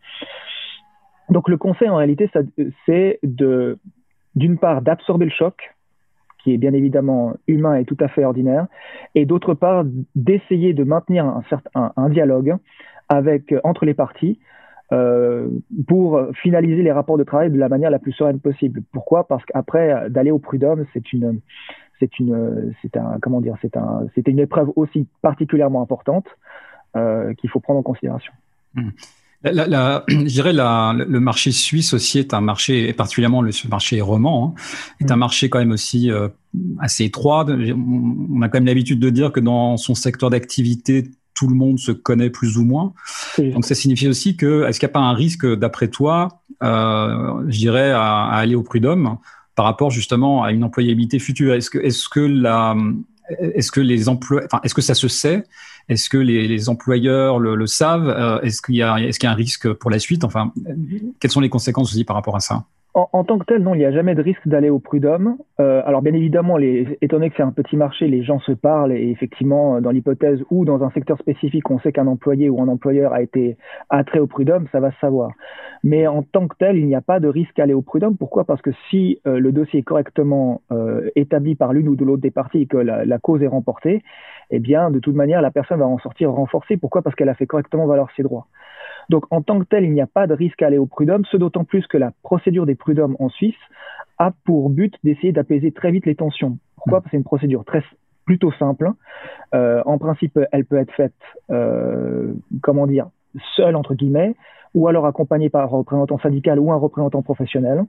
Donc 1.30 1.48
le 1.48 1.58
conseil 1.58 1.90
en 1.90 1.96
réalité, 1.96 2.30
c'est 2.86 3.20
de, 3.24 3.80
d'une 4.36 4.58
part, 4.58 4.82
d'absorber 4.82 5.26
le 5.26 5.32
choc, 5.32 5.74
qui 6.44 6.54
est 6.54 6.58
bien 6.58 6.74
évidemment 6.74 7.34
humain 7.48 7.76
et 7.76 7.86
tout 7.86 7.98
à 8.00 8.10
fait 8.10 8.26
ordinaire, 8.26 8.68
et 9.16 9.26
d'autre 9.26 9.54
part, 9.54 9.86
d'essayer 10.16 10.74
de 10.74 10.84
maintenir 10.84 11.42
un, 11.74 12.10
dialogue 12.10 12.56
avec, 13.10 13.56
entre 13.64 13.86
les 13.86 13.94
parties 13.94 14.40
euh, 14.92 15.48
pour 15.88 16.22
finaliser 16.42 16.84
les 16.84 16.92
rapports 16.92 17.18
de 17.18 17.24
travail 17.24 17.50
de 17.50 17.58
la 17.58 17.70
manière 17.70 17.90
la 17.90 18.00
plus 18.00 18.12
sereine 18.12 18.40
possible. 18.40 18.84
Pourquoi? 18.92 19.28
Parce 19.28 19.44
qu'après, 19.46 20.10
d'aller 20.10 20.32
au 20.32 20.40
prud'homme, 20.40 20.86
c'est 20.94 21.12
une, 21.12 21.40
c'est 22.00 22.20
une, 22.20 22.74
c'est 22.82 22.98
un, 22.98 23.18
comment 23.22 23.42
dire, 23.42 23.56
c'est 23.62 23.78
un, 23.78 24.06
c'était 24.16 24.32
une 24.32 24.40
épreuve 24.40 24.72
aussi 24.76 25.08
particulièrement 25.22 25.82
importante 25.82 26.26
euh, 26.96 27.34
qu'il 27.34 27.50
faut 27.50 27.60
prendre 27.60 27.80
en 27.80 27.84
considération. 27.84 28.34
Mmh. 28.76 28.90
La, 29.44 29.68
la, 29.68 30.04
je 30.08 30.16
dirais 30.16 30.54
la, 30.54 30.96
le 30.96 31.20
marché 31.20 31.52
suisse 31.52 31.94
aussi 31.94 32.20
est 32.20 32.34
un 32.34 32.42
marché, 32.42 32.90
et 32.90 32.94
particulièrement 32.94 33.42
le 33.42 33.52
marché 33.70 34.02
roman, 34.02 34.56
hein, 34.56 34.62
est 35.02 35.12
un 35.12 35.16
mmh. 35.16 35.20
marché 35.20 35.50
quand 35.50 35.60
même 35.60 35.72
aussi 35.72 36.12
euh, 36.12 36.30
assez 36.80 37.06
étroit. 37.06 37.46
On 37.48 38.42
a 38.42 38.50
quand 38.50 38.60
même 38.60 38.66
l'habitude 38.66 39.00
de 39.00 39.10
dire 39.10 39.32
que 39.32 39.40
dans 39.40 39.78
son 39.78 39.96
secteur 39.96 40.30
d'activité, 40.30 41.10
tout 41.36 41.48
le 41.48 41.54
monde 41.54 41.78
se 41.78 41.92
connaît 41.92 42.32
plus 42.32 42.58
ou 42.58 42.64
moins. 42.64 42.94
Donc 43.38 43.66
ça 43.66 43.76
signifie 43.76 44.08
aussi 44.08 44.36
que 44.36 44.66
est-ce 44.66 44.80
qu'il 44.80 44.88
n'y 44.88 44.92
a 44.92 44.94
pas 44.94 45.02
un 45.02 45.14
risque, 45.14 45.46
d'après 45.46 45.90
toi, 45.90 46.42
euh, 46.64 47.44
je 47.48 47.58
dirais, 47.58 47.92
à, 47.92 48.24
aller 48.26 48.56
au 48.56 48.64
prud'homme 48.64 49.18
par 49.54 49.66
rapport 49.66 49.92
justement 49.92 50.44
à 50.44 50.52
une 50.52 50.64
employabilité 50.64 51.20
future? 51.20 51.54
Est-ce 51.54 51.70
que, 51.70 51.78
est-ce 51.78 52.10
que 52.10 52.22
la, 52.22 52.76
est-ce 53.40 53.72
que 53.72 53.82
les 53.82 54.10
emplois, 54.10 54.42
enfin, 54.46 54.60
est-ce 54.64 54.74
que 54.74 54.82
ça 54.82 54.96
se 54.96 55.08
sait? 55.08 55.44
Est-ce 55.88 56.10
que 56.10 56.18
les, 56.18 56.48
les 56.48 56.70
employeurs 56.70 57.38
le, 57.40 57.56
le 57.56 57.68
savent? 57.68 58.10
Euh, 58.10 58.42
Est-ce 58.42 58.62
qu'il 58.62 58.76
y 58.76 58.82
a, 58.82 58.98
est-ce 58.98 59.20
qu'il 59.20 59.28
y 59.28 59.30
a 59.30 59.34
un 59.34 59.36
risque 59.36 59.72
pour 59.74 59.92
la 59.92 60.00
suite? 60.00 60.24
Enfin, 60.24 60.52
quelles 61.20 61.32
sont 61.32 61.42
les 61.42 61.50
conséquences 61.50 61.92
aussi 61.92 62.06
par 62.06 62.16
rapport 62.16 62.36
à 62.36 62.40
ça? 62.40 62.64
En, 62.96 63.26
tant 63.26 63.38
que 63.38 63.44
tel, 63.44 63.62
non, 63.62 63.76
il 63.76 63.80
n'y 63.80 63.86
a 63.86 63.92
jamais 63.92 64.16
de 64.16 64.22
risque 64.22 64.48
d'aller 64.48 64.70
au 64.70 64.80
prud'homme. 64.80 65.36
Euh, 65.60 65.82
alors 65.86 66.02
bien 66.02 66.14
évidemment, 66.14 66.56
les, 66.56 66.98
étant 67.02 67.18
donné 67.18 67.30
que 67.30 67.36
c'est 67.36 67.44
un 67.44 67.52
petit 67.52 67.76
marché, 67.76 68.08
les 68.08 68.24
gens 68.24 68.40
se 68.40 68.54
parlent 68.54 68.94
et 68.94 69.10
effectivement, 69.10 69.82
dans 69.82 69.92
l'hypothèse 69.92 70.40
où 70.50 70.64
dans 70.64 70.82
un 70.82 70.90
secteur 70.92 71.18
spécifique, 71.20 71.70
on 71.70 71.78
sait 71.80 71.92
qu'un 71.92 72.08
employé 72.08 72.50
ou 72.50 72.62
un 72.62 72.70
employeur 72.70 73.12
a 73.12 73.22
été 73.22 73.58
attrait 73.90 74.20
au 74.20 74.28
prud'homme, 74.28 74.68
ça 74.72 74.80
va 74.80 74.92
se 74.92 75.00
savoir. 75.00 75.32
Mais 75.84 76.08
en 76.08 76.24
tant 76.24 76.48
que 76.48 76.56
tel, 76.58 76.78
il 76.78 76.88
n'y 76.88 76.96
a 76.96 77.02
pas 77.02 77.20
de 77.20 77.28
risque 77.28 77.56
d'aller 77.58 77.74
au 77.74 77.82
prud'homme. 77.82 78.16
Pourquoi? 78.16 78.46
Parce 78.46 78.62
que 78.62 78.72
si 78.90 79.20
euh, 79.28 79.40
le 79.40 79.52
dossier 79.52 79.82
est 79.82 79.84
correctement 79.84 80.62
euh, 80.72 81.10
établi 81.18 81.56
par 81.56 81.74
l'une 81.74 81.90
ou 81.90 81.98
de 81.98 82.06
l'autre 82.06 82.22
des 82.22 82.32
parties 82.32 82.62
et 82.62 82.66
que 82.66 82.78
la, 82.78 83.04
la, 83.04 83.20
cause 83.20 83.44
est 83.44 83.48
remportée, 83.48 84.04
eh 84.52 84.60
bien, 84.60 84.90
de 84.90 85.00
toute 85.00 85.16
manière, 85.16 85.42
la 85.42 85.52
personne 85.52 85.80
va 85.80 85.86
en 85.86 86.00
sortir 86.00 86.32
renforcée. 86.32 86.78
Pourquoi? 86.78 87.02
Parce 87.02 87.16
qu'elle 87.16 87.30
a 87.30 87.36
fait 87.36 87.46
correctement 87.46 87.88
valoir 87.88 88.08
ses 88.16 88.24
droits. 88.24 88.48
Donc 89.10 89.26
en 89.32 89.42
tant 89.42 89.60
que 89.60 89.66
tel, 89.66 89.84
il 89.84 89.94
n'y 89.94 90.02
a 90.02 90.08
pas 90.08 90.28
de 90.28 90.34
risque 90.34 90.62
à 90.62 90.68
aller 90.68 90.78
au 90.78 90.86
prud'homme, 90.86 91.26
ce 91.26 91.38
d'autant 91.38 91.64
plus 91.64 91.86
que 91.88 91.98
la 91.98 92.12
procédure 92.24 92.66
des 92.66 92.76
prud'hommes 92.76 93.16
en 93.20 93.30
Suisse 93.30 93.56
a 94.18 94.32
pour 94.46 94.70
but 94.70 94.94
d'essayer 95.04 95.32
d'apaiser 95.32 95.72
très 95.72 95.92
vite 95.92 96.06
les 96.06 96.16
tensions. 96.16 96.58
Pourquoi? 96.76 97.02
Parce 97.02 97.06
que 97.06 97.12
c'est 97.12 97.18
une 97.18 97.24
procédure 97.24 97.66
très 97.66 97.84
plutôt 98.26 98.52
simple. 98.54 98.92
Euh, 99.54 99.82
en 99.86 99.98
principe, 99.98 100.40
elle 100.52 100.66
peut 100.66 100.78
être 100.78 100.92
faite, 100.94 101.14
euh, 101.52 102.34
comment 102.62 102.88
dire, 102.88 103.08
seule 103.56 103.76
entre 103.76 103.94
guillemets, 103.94 104.36
ou 104.76 104.88
alors 104.88 105.08
accompagnée 105.08 105.50
par 105.50 105.64
un 105.64 105.78
représentant 105.78 106.20
syndical 106.20 106.60
ou 106.60 106.72
un 106.72 106.78
représentant 106.78 107.24
professionnel. 107.24 107.86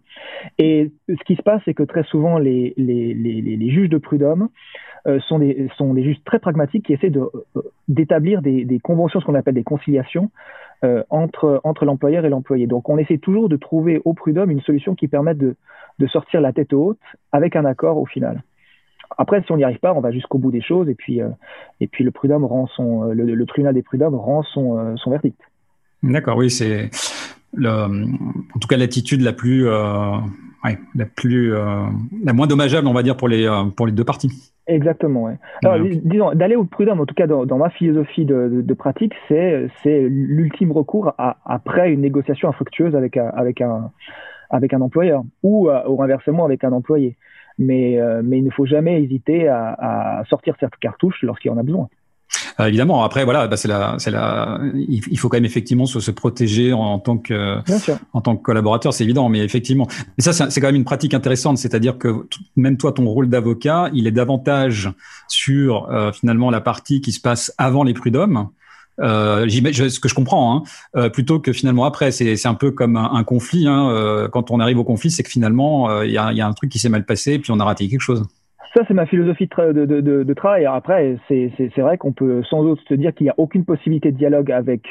Et 0.59 0.93
ce 1.09 1.23
qui 1.25 1.37
se 1.37 1.43
passe, 1.43 1.61
c'est 1.64 1.75
que 1.75 1.83
très 1.83 2.05
souvent, 2.05 2.38
les, 2.38 2.73
les, 2.76 3.12
les, 3.12 3.43
les 3.43 3.71
juges 3.71 3.90
de 3.90 3.99
prud'homme 3.99 4.49
euh, 5.07 5.21
sont, 5.21 5.40
des, 5.40 5.69
sont 5.76 5.93
des 5.93 6.05
juges 6.05 6.23
très 6.25 6.38
pragmatiques 6.38 6.87
qui 6.87 6.95
essaient 6.95 7.12
euh, 7.14 7.28
d'établir 7.88 8.40
des, 8.40 8.64
des 8.64 8.78
conventions, 8.78 9.21
ce 9.21 9.26
qu'on 9.26 9.35
appelle 9.35 9.55
des 9.55 9.64
conciliations, 9.64 10.31
euh, 10.85 11.02
entre, 11.11 11.61
entre 11.64 11.85
l'employeur 11.85 12.25
et 12.25 12.28
l'employé. 12.28 12.66
Donc 12.66 12.88
on 12.88 12.99
essaie 12.99 13.19
toujours 13.19 13.49
de 13.49 13.57
trouver 13.57 14.00
au 14.05 14.14
prud'homme 14.14 14.50
une 14.50 14.61
solution 14.61 14.95
qui 14.95 15.09
permette 15.09 15.38
de, 15.38 15.57
de 15.99 16.07
sortir 16.07 16.40
la 16.40 16.52
tête 16.52 16.73
haute 16.73 17.00
avec 17.33 17.57
un 17.57 17.64
accord 17.64 17.99
au 17.99 18.07
final. 18.07 18.43
Après, 19.19 19.43
si 19.43 19.52
on 19.52 19.57
n'y 19.57 19.64
arrive 19.64 19.78
pas, 19.78 19.95
on 19.95 20.00
va 20.00 20.11
jusqu'au 20.11 20.38
bout 20.38 20.50
des 20.50 20.61
choses 20.61 20.88
et 20.88 20.95
puis, 20.95 21.23
euh, 21.23 21.28
et 21.81 21.87
puis 21.87 22.05
le 22.05 22.11
prud'homme 22.11 22.45
rend 22.45 22.66
son, 22.66 23.05
le, 23.05 23.25
le, 23.25 23.47
tribunal 23.47 23.75
des 23.75 23.83
prud'hommes 23.83 24.14
rend 24.14 24.43
son, 24.43 24.78
euh, 24.78 24.97
son 24.97 25.11
verdict. 25.11 25.40
D'accord, 26.03 26.37
oui, 26.37 26.50
c'est 26.50 26.91
en 27.59 28.59
tout 28.61 28.69
cas 28.69 28.76
l'attitude 28.76 29.23
la 29.23 29.33
plus, 29.33 29.67
euh, 29.67 30.17
ouais, 30.65 30.79
la 30.95 31.07
plus, 31.07 31.53
la 31.53 32.33
moins 32.33 32.47
dommageable, 32.47 32.87
on 32.87 32.93
va 32.93 33.03
dire 33.03 33.17
pour 33.17 33.29
les 33.29 33.49
pour 33.76 33.87
les 33.87 33.93
deux 33.93 34.05
parties. 34.05 34.53
Exactement. 34.67 35.23
Ouais. 35.25 35.38
Alors, 35.65 35.79
disons, 36.05 36.33
d'aller 36.35 36.57
au 36.57 36.65
prud'homme, 36.65 37.00
en 37.00 37.07
tout 37.07 37.15
cas 37.15 37.26
dans, 37.29 37.47
dans 37.47 37.57
ma 37.57 37.71
philosophie 37.71 38.25
de, 38.25 38.49
de, 38.49 38.62
de 38.62 38.75
pratique, 38.75 39.15
c'est 39.29 39.69
c'est 39.83 40.09
l'ultime 40.09 40.73
recours 40.73 41.15
à, 41.19 41.37
après 41.47 41.93
une 41.93 42.00
négociation 42.00 42.49
infructueuse 42.49 42.97
avec 42.97 43.17
un, 43.17 43.29
avec 43.29 43.61
un 43.61 43.93
avec 44.50 44.75
un 44.75 44.81
employeur 44.81 45.23
ou, 45.43 45.71
euh, 45.71 45.83
ou 45.88 46.03
inversement 46.03 46.45
avec 46.45 46.65
un 46.65 46.73
employé. 46.73 47.17
Mais 47.59 47.99
euh, 48.00 48.23
mais 48.25 48.38
il 48.38 48.45
ne 48.45 48.50
faut 48.50 48.67
jamais 48.67 49.03
hésiter 49.03 49.49
à, 49.49 50.21
à 50.21 50.25
sortir 50.26 50.57
cette 50.61 50.76
cartouche 50.76 51.23
lorsqu'il 51.23 51.50
en 51.53 51.59
a 51.59 51.62
besoin. 51.62 51.88
Euh, 52.61 52.66
évidemment, 52.66 53.04
après, 53.04 53.25
voilà, 53.25 53.47
bah, 53.47 53.56
c'est 53.56 53.68
la, 53.68 53.97
c'est 53.99 54.11
la, 54.11 54.61
il 54.75 55.18
faut 55.18 55.28
quand 55.28 55.37
même 55.37 55.45
effectivement 55.45 55.87
se, 55.87 56.00
se 56.00 56.11
protéger 56.11 56.73
en, 56.73 56.99
tant 56.99 57.18
que, 57.18 57.59
en 58.12 58.21
tant 58.21 58.37
que 58.37 58.42
collaborateur, 58.42 58.92
c'est 58.92 59.04
évident, 59.04 59.28
mais 59.28 59.40
effectivement, 59.40 59.87
mais 60.16 60.25
ça, 60.25 60.33
c'est 60.50 60.61
quand 60.61 60.68
même 60.68 60.76
une 60.76 60.85
pratique 60.85 61.14
intéressante, 61.14 61.59
c'est-à-dire 61.59 61.99
que 61.99 62.26
même 62.56 62.76
toi, 62.76 62.92
ton 62.92 63.06
rôle 63.06 63.28
d'avocat, 63.28 63.90
il 63.92 64.06
est 64.06 64.12
davantage 64.12 64.90
sur 65.28 65.90
euh, 65.90 66.12
finalement 66.12 66.50
la 66.50 66.61
partie 66.61 67.00
qui 67.00 67.12
se 67.12 67.21
passe 67.21 67.52
avant 67.59 67.85
les 67.85 67.95
prud'hommes. 67.95 68.49
Euh, 69.00 69.47
ce 69.49 70.00
que 70.00 70.09
je 70.09 70.14
comprends, 70.14 70.56
hein, 70.56 70.62
euh, 70.97 71.11
plutôt 71.11 71.38
que 71.38 71.52
finalement 71.52 71.85
après, 71.85 72.11
c'est 72.11 72.47
un 72.47 72.54
peu 72.54 72.71
comme 72.71 72.97
un, 72.97 73.12
un 73.12 73.25
conflit. 73.25 73.66
Hein, 73.66 73.90
euh, 73.90 74.28
quand 74.28 74.50
on 74.50 74.61
arrive 74.61 74.78
au 74.78 74.85
conflit, 74.85 75.11
c'est 75.11 75.23
que 75.23 75.30
finalement 75.30 75.90
euh, 75.90 76.06
il 76.06 76.12
y 76.12 76.18
a, 76.18 76.33
y, 76.33 76.40
a, 76.40 76.47
un 76.47 76.52
truc 76.52 76.71
qui 76.71 76.78
s'est 76.78 76.88
mal 76.88 77.04
passé, 77.04 77.35
et 77.35 77.38
puis 77.38 77.52
on 77.52 77.61
a 77.61 77.64
raté 77.64 77.88
quelque 77.88 78.00
chose. 78.00 78.26
Ça, 78.76 78.83
c'est 78.87 78.95
ma 78.95 79.06
philosophie 79.06 79.47
de, 79.47 80.35
travail. 80.35 80.66
Après, 80.66 81.16
c'est 81.28 81.78
vrai 81.78 81.97
qu'on 81.97 82.12
peut 82.12 82.42
sans 82.42 82.62
doute 82.62 82.78
se 82.87 82.92
dire 82.92 83.14
qu'il 83.14 83.25
n'y 83.25 83.30
a 83.30 83.35
aucune 83.38 83.64
possibilité 83.64 84.12
de 84.12 84.18
dialogue 84.18 84.52
avec 84.52 84.83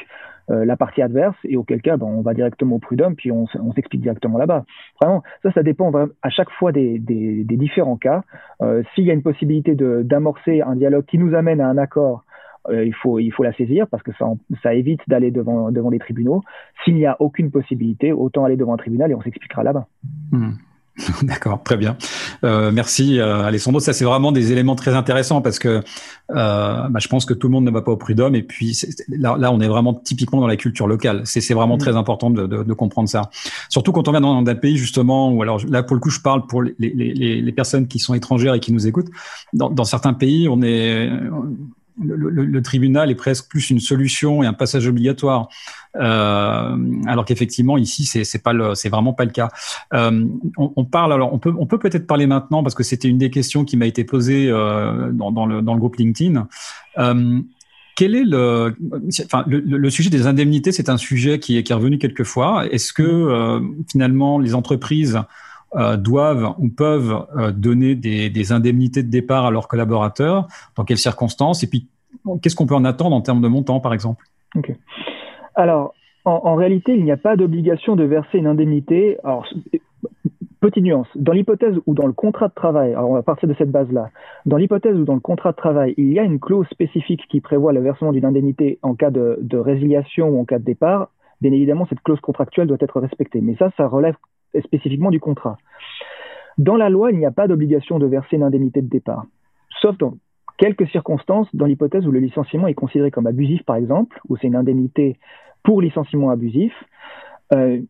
euh, 0.50 0.64
la 0.64 0.76
partie 0.76 1.02
adverse, 1.02 1.36
et 1.44 1.56
auquel 1.56 1.82
cas, 1.82 1.96
ben, 1.96 2.06
on 2.06 2.20
va 2.20 2.34
directement 2.34 2.76
au 2.76 2.78
prud'homme, 2.80 3.14
puis 3.14 3.30
on, 3.30 3.46
s'explique 3.76 4.00
directement 4.00 4.38
là-bas. 4.38 4.64
Vraiment, 5.00 5.22
ça, 5.44 5.52
ça 5.52 5.62
dépend 5.62 5.92
à 6.20 6.30
chaque 6.30 6.50
fois 6.50 6.72
des, 6.72 6.98
différents 6.98 7.96
cas. 7.96 8.22
Euh, 8.60 8.82
S'il 8.94 9.04
y 9.04 9.10
a 9.10 9.14
une 9.14 9.22
possibilité 9.22 9.76
d'amorcer 9.76 10.62
un 10.62 10.74
dialogue 10.74 11.04
qui 11.04 11.18
nous 11.18 11.36
amène 11.36 11.60
à 11.60 11.68
un 11.68 11.78
accord, 11.78 12.24
euh, 12.68 12.84
il, 12.84 12.94
faut, 12.94 13.20
il 13.20 13.30
faut 13.30 13.44
la 13.44 13.52
saisir 13.52 13.86
parce 13.86 14.02
que 14.02 14.10
ça, 14.18 14.26
ça 14.64 14.74
évite 14.74 15.00
d'aller 15.06 15.30
devant, 15.30 15.70
devant 15.70 15.90
les 15.90 16.00
tribunaux. 16.00 16.42
S'il 16.82 16.96
n'y 16.96 17.06
a 17.06 17.16
aucune 17.20 17.52
possibilité, 17.52 18.12
autant 18.12 18.44
aller 18.44 18.56
devant 18.56 18.74
un 18.74 18.78
tribunal 18.78 19.12
et 19.12 19.14
on 19.14 19.22
s'expliquera 19.22 19.62
là-bas. 19.62 19.86
Mmh. 20.32 20.54
D'accord, 21.22 21.62
très 21.62 21.76
bien. 21.76 21.96
Euh, 22.44 22.70
merci 22.72 23.18
euh, 23.18 23.42
Alessandro. 23.42 23.80
Ça, 23.80 23.92
c'est 23.92 24.04
vraiment 24.04 24.32
des 24.32 24.52
éléments 24.52 24.76
très 24.76 24.94
intéressants 24.94 25.42
parce 25.42 25.58
que 25.58 25.82
euh, 26.30 26.88
bah, 26.88 26.98
je 26.98 27.08
pense 27.08 27.26
que 27.26 27.34
tout 27.34 27.48
le 27.48 27.52
monde 27.52 27.64
ne 27.64 27.70
va 27.70 27.82
pas 27.82 27.92
au 27.92 27.96
prud'homme. 27.96 28.34
Et 28.34 28.42
puis 28.42 28.80
là, 29.08 29.36
là, 29.38 29.52
on 29.52 29.60
est 29.60 29.68
vraiment 29.68 29.94
typiquement 29.94 30.40
dans 30.40 30.46
la 30.46 30.56
culture 30.56 30.86
locale. 30.86 31.22
C'est 31.24 31.54
vraiment 31.54 31.76
mmh. 31.76 31.80
très 31.80 31.96
important 31.96 32.30
de, 32.30 32.46
de, 32.46 32.62
de, 32.62 32.72
comprendre 32.72 33.08
ça. 33.08 33.30
Surtout 33.68 33.92
quand 33.92 34.08
on 34.08 34.12
vient 34.12 34.22
dans, 34.22 34.36
un 34.36 34.54
pays 34.54 34.76
justement 34.76 35.32
où, 35.32 35.42
alors 35.42 35.60
là, 35.68 35.82
pour 35.82 35.96
le 35.96 36.00
coup, 36.00 36.10
je 36.10 36.20
parle 36.20 36.46
pour 36.46 36.62
les, 36.62 36.74
les, 36.78 36.92
les, 37.14 37.52
personnes 37.52 37.88
qui 37.88 37.98
sont 37.98 38.14
étrangères 38.14 38.54
et 38.54 38.60
qui 38.60 38.72
nous 38.72 38.86
écoutent. 38.86 39.10
Dans, 39.52 39.70
dans 39.70 39.84
certains 39.84 40.14
pays, 40.14 40.48
on 40.48 40.62
est 40.62 41.10
le, 42.02 42.62
tribunal 42.62 43.10
est 43.10 43.14
presque 43.14 43.48
plus 43.48 43.70
une 43.70 43.80
solution 43.80 44.42
et 44.42 44.46
un 44.46 44.52
passage 44.52 44.86
obligatoire, 44.86 45.48
euh, 45.96 46.76
alors 47.06 47.24
qu'effectivement 47.24 47.78
ici 47.78 48.04
c'est 48.04 48.42
pas 48.42 48.52
c'est 48.74 48.88
vraiment 48.88 49.12
pas 49.12 49.24
le 49.24 49.30
cas. 49.30 49.48
Euh, 49.94 50.26
on, 50.56 50.84
parle 50.84 51.12
alors 51.12 51.32
on 51.32 51.38
peut 51.38 51.54
on 51.58 51.66
peut 51.66 51.78
peut-être 51.78 52.06
parler 52.06 52.26
maintenant 52.26 52.62
parce 52.62 52.74
que 52.74 52.82
c'était 52.82 53.08
une 53.08 53.18
des 53.18 53.30
questions 53.30 53.64
qui 53.64 53.76
m'a 53.76 53.86
été 53.86 54.04
posée 54.04 54.48
euh, 54.50 55.10
dans, 55.12 55.46
le 55.46 55.62
dans 55.62 55.74
le 55.74 55.80
groupe 55.80 55.96
LinkedIn. 55.96 56.46
Quel 57.98 58.14
est 58.14 58.24
le, 58.24 58.76
enfin, 59.24 59.42
le, 59.46 59.88
sujet 59.88 60.10
des 60.10 60.26
indemnités 60.26 60.70
C'est 60.70 60.90
un 60.90 60.98
sujet 60.98 61.38
qui 61.38 61.56
est, 61.56 61.62
qui 61.62 61.72
est 61.72 61.74
revenu 61.74 61.96
quelques 61.96 62.24
fois. 62.24 62.66
Est-ce 62.70 62.92
que 62.92 63.58
finalement 63.90 64.38
les 64.38 64.54
entreprises 64.54 65.18
euh, 65.76 65.96
doivent 65.96 66.54
ou 66.58 66.68
peuvent 66.68 67.26
euh, 67.36 67.52
donner 67.52 67.94
des, 67.94 68.52
indemnités 68.52 69.02
de 69.02 69.10
départ 69.10 69.44
à 69.46 69.50
leurs 69.50 69.68
collaborateurs, 69.68 70.48
dans 70.76 70.84
quelles 70.84 70.98
circonstances, 70.98 71.62
et 71.62 71.68
puis 71.68 71.88
qu'est-ce 72.40 72.56
qu'on 72.56 72.66
peut 72.66 72.74
en 72.74 72.84
attendre 72.84 73.14
en 73.14 73.20
termes 73.20 73.42
de 73.42 73.48
montant, 73.48 73.80
par 73.80 73.92
exemple? 73.92 74.24
Ok. 74.54 74.72
Alors, 75.54 75.94
en, 76.24 76.54
réalité, 76.56 76.96
il 76.96 77.04
n'y 77.04 77.12
a 77.12 77.16
pas 77.16 77.36
d'obligation 77.36 77.94
de 77.94 78.04
verser 78.04 78.38
une 78.38 78.46
indemnité. 78.46 79.16
Alors, 79.22 79.46
petite 80.60 80.82
nuance, 80.82 81.06
dans 81.14 81.32
l'hypothèse 81.32 81.76
ou 81.86 81.94
dans 81.94 82.06
le 82.06 82.12
contrat 82.12 82.48
de 82.48 82.54
travail, 82.54 82.92
alors 82.92 83.10
on 83.10 83.14
va 83.14 83.22
partir 83.22 83.48
de 83.48 83.54
cette 83.54 83.70
base-là, 83.70 84.10
dans 84.44 84.56
l'hypothèse 84.56 84.96
où 84.96 85.04
dans 85.04 85.14
le 85.14 85.20
contrat 85.20 85.52
de 85.52 85.56
travail, 85.56 85.94
il 85.98 86.12
y 86.12 86.18
a 86.18 86.24
une 86.24 86.40
clause 86.40 86.66
spécifique 86.68 87.22
qui 87.28 87.40
prévoit 87.40 87.72
le 87.72 87.80
versement 87.80 88.12
d'une 88.12 88.24
indemnité 88.24 88.78
en 88.82 88.94
cas 88.94 89.10
de 89.10 89.56
résiliation 89.56 90.30
ou 90.30 90.40
en 90.40 90.44
cas 90.44 90.58
de 90.58 90.64
départ, 90.64 91.10
bien 91.40 91.52
évidemment, 91.52 91.86
cette 91.88 92.00
clause 92.00 92.20
contractuelle 92.20 92.66
doit 92.66 92.78
être 92.80 93.00
respectée. 93.00 93.40
Mais 93.40 93.56
ça, 93.56 93.70
ça 93.76 93.86
relève 93.86 94.16
spécifiquement 94.62 95.10
du 95.10 95.20
contrat. 95.20 95.56
Dans 96.58 96.76
la 96.76 96.88
loi, 96.88 97.12
il 97.12 97.18
n'y 97.18 97.26
a 97.26 97.30
pas 97.30 97.48
d'obligation 97.48 97.98
de 97.98 98.06
verser 98.06 98.36
une 98.36 98.42
indemnité 98.42 98.80
de 98.80 98.88
départ, 98.88 99.26
sauf 99.80 99.96
dans 99.98 100.14
quelques 100.58 100.88
circonstances, 100.88 101.48
dans 101.54 101.66
l'hypothèse 101.66 102.06
où 102.06 102.10
le 102.10 102.20
licenciement 102.20 102.66
est 102.66 102.74
considéré 102.74 103.10
comme 103.10 103.26
abusif, 103.26 103.62
par 103.64 103.76
exemple, 103.76 104.18
où 104.28 104.36
c'est 104.36 104.46
une 104.46 104.56
indemnité 104.56 105.18
pour 105.62 105.82
licenciement 105.82 106.30
abusif. 106.30 106.72
Euh, 107.52 107.80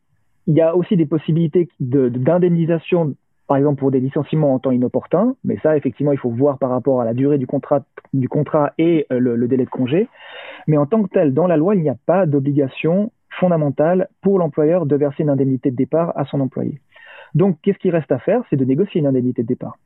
il 0.48 0.54
y 0.54 0.60
a 0.60 0.76
aussi 0.76 0.96
des 0.96 1.06
possibilités 1.06 1.68
d'indemnisation, 1.80 3.06
de, 3.06 3.14
par 3.46 3.56
exemple 3.56 3.78
pour 3.78 3.90
des 3.90 4.00
licenciements 4.00 4.54
en 4.54 4.58
temps 4.58 4.70
inopportun, 4.70 5.34
mais 5.44 5.58
ça, 5.62 5.76
effectivement, 5.76 6.12
il 6.12 6.18
faut 6.18 6.30
voir 6.30 6.58
par 6.58 6.70
rapport 6.70 7.00
à 7.00 7.04
la 7.04 7.14
durée 7.14 7.38
du 7.38 7.46
contrat, 7.46 7.84
et 8.78 9.06
euh, 9.12 9.18
le 9.18 9.48
délai 9.48 9.64
de 9.64 9.70
congé. 9.70 10.08
Mais 10.66 10.76
en 10.76 10.86
tant 10.86 11.02
que 11.02 11.08
tel, 11.08 11.34
dans 11.34 11.46
la 11.46 11.56
loi, 11.56 11.74
il 11.74 11.82
n'y 11.82 11.88
a 11.88 11.96
pas 12.06 12.26
d'obligation 12.26 13.12
fondamentale 13.38 14.08
pour 14.22 14.38
l'employeur 14.38 14.86
de 14.86 14.96
verser 14.96 15.22
une 15.22 15.30
indemnité 15.30 15.70
de 15.70 15.76
départ 15.76 16.12
à 16.16 16.24
son 16.24 16.40
employé. 16.40 16.80
Donc, 17.34 17.58
qu'est-ce 17.62 17.78
qui 17.78 17.90
reste 17.90 18.12
à 18.12 18.18
faire? 18.18 18.42
C'est 18.48 18.56
de 18.56 18.64
négocier 18.64 19.00
une 19.00 19.06
indemnité 19.06 19.42
de 19.42 19.48
départ. 19.48 19.76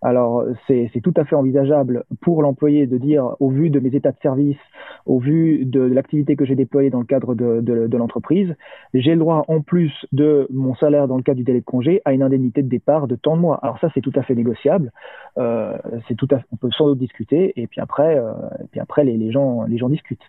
Alors, 0.00 0.44
c'est 0.66 0.90
tout 1.02 1.14
à 1.16 1.24
fait 1.24 1.34
envisageable 1.34 2.04
pour 2.20 2.42
l'employé 2.42 2.86
de 2.86 2.98
dire, 2.98 3.34
au 3.40 3.50
vu 3.50 3.68
de 3.70 3.80
mes 3.80 3.94
états 3.94 4.12
de 4.12 4.18
service, 4.22 4.58
au 5.06 5.18
vu 5.18 5.64
de 5.64 5.80
l'activité 5.80 6.36
que 6.36 6.44
j'ai 6.44 6.54
déployée 6.54 6.90
dans 6.90 7.00
le 7.00 7.04
cadre 7.04 7.34
de, 7.34 7.60
de, 7.60 7.86
de 7.88 7.96
l'entreprise, 7.96 8.54
j'ai 8.94 9.12
le 9.12 9.18
droit, 9.18 9.44
en 9.48 9.60
plus 9.60 9.92
de 10.12 10.46
mon 10.50 10.74
salaire 10.76 11.08
dans 11.08 11.16
le 11.16 11.22
cadre 11.22 11.38
du 11.38 11.44
délai 11.44 11.60
de 11.60 11.64
congé, 11.64 12.00
à 12.04 12.12
une 12.12 12.22
indemnité 12.22 12.62
de 12.62 12.68
départ 12.68 13.08
de 13.08 13.16
tant 13.16 13.36
de 13.36 13.40
mois. 13.40 13.58
Alors 13.62 13.78
ça, 13.80 13.88
c'est 13.94 14.00
tout 14.00 14.12
à 14.14 14.22
fait 14.22 14.34
négociable. 14.34 14.92
Euh, 15.36 15.76
c'est 16.06 16.14
tout 16.14 16.28
à, 16.30 16.38
on 16.52 16.56
peut 16.56 16.70
sans 16.70 16.86
doute 16.86 16.98
discuter, 16.98 17.52
et 17.60 17.66
puis 17.66 17.80
après, 17.80 18.18
euh, 18.18 18.32
et 18.62 18.66
puis 18.70 18.80
après 18.80 19.04
les, 19.04 19.16
les, 19.16 19.32
gens, 19.32 19.64
les 19.64 19.78
gens 19.78 19.88
discutent. 19.88 20.22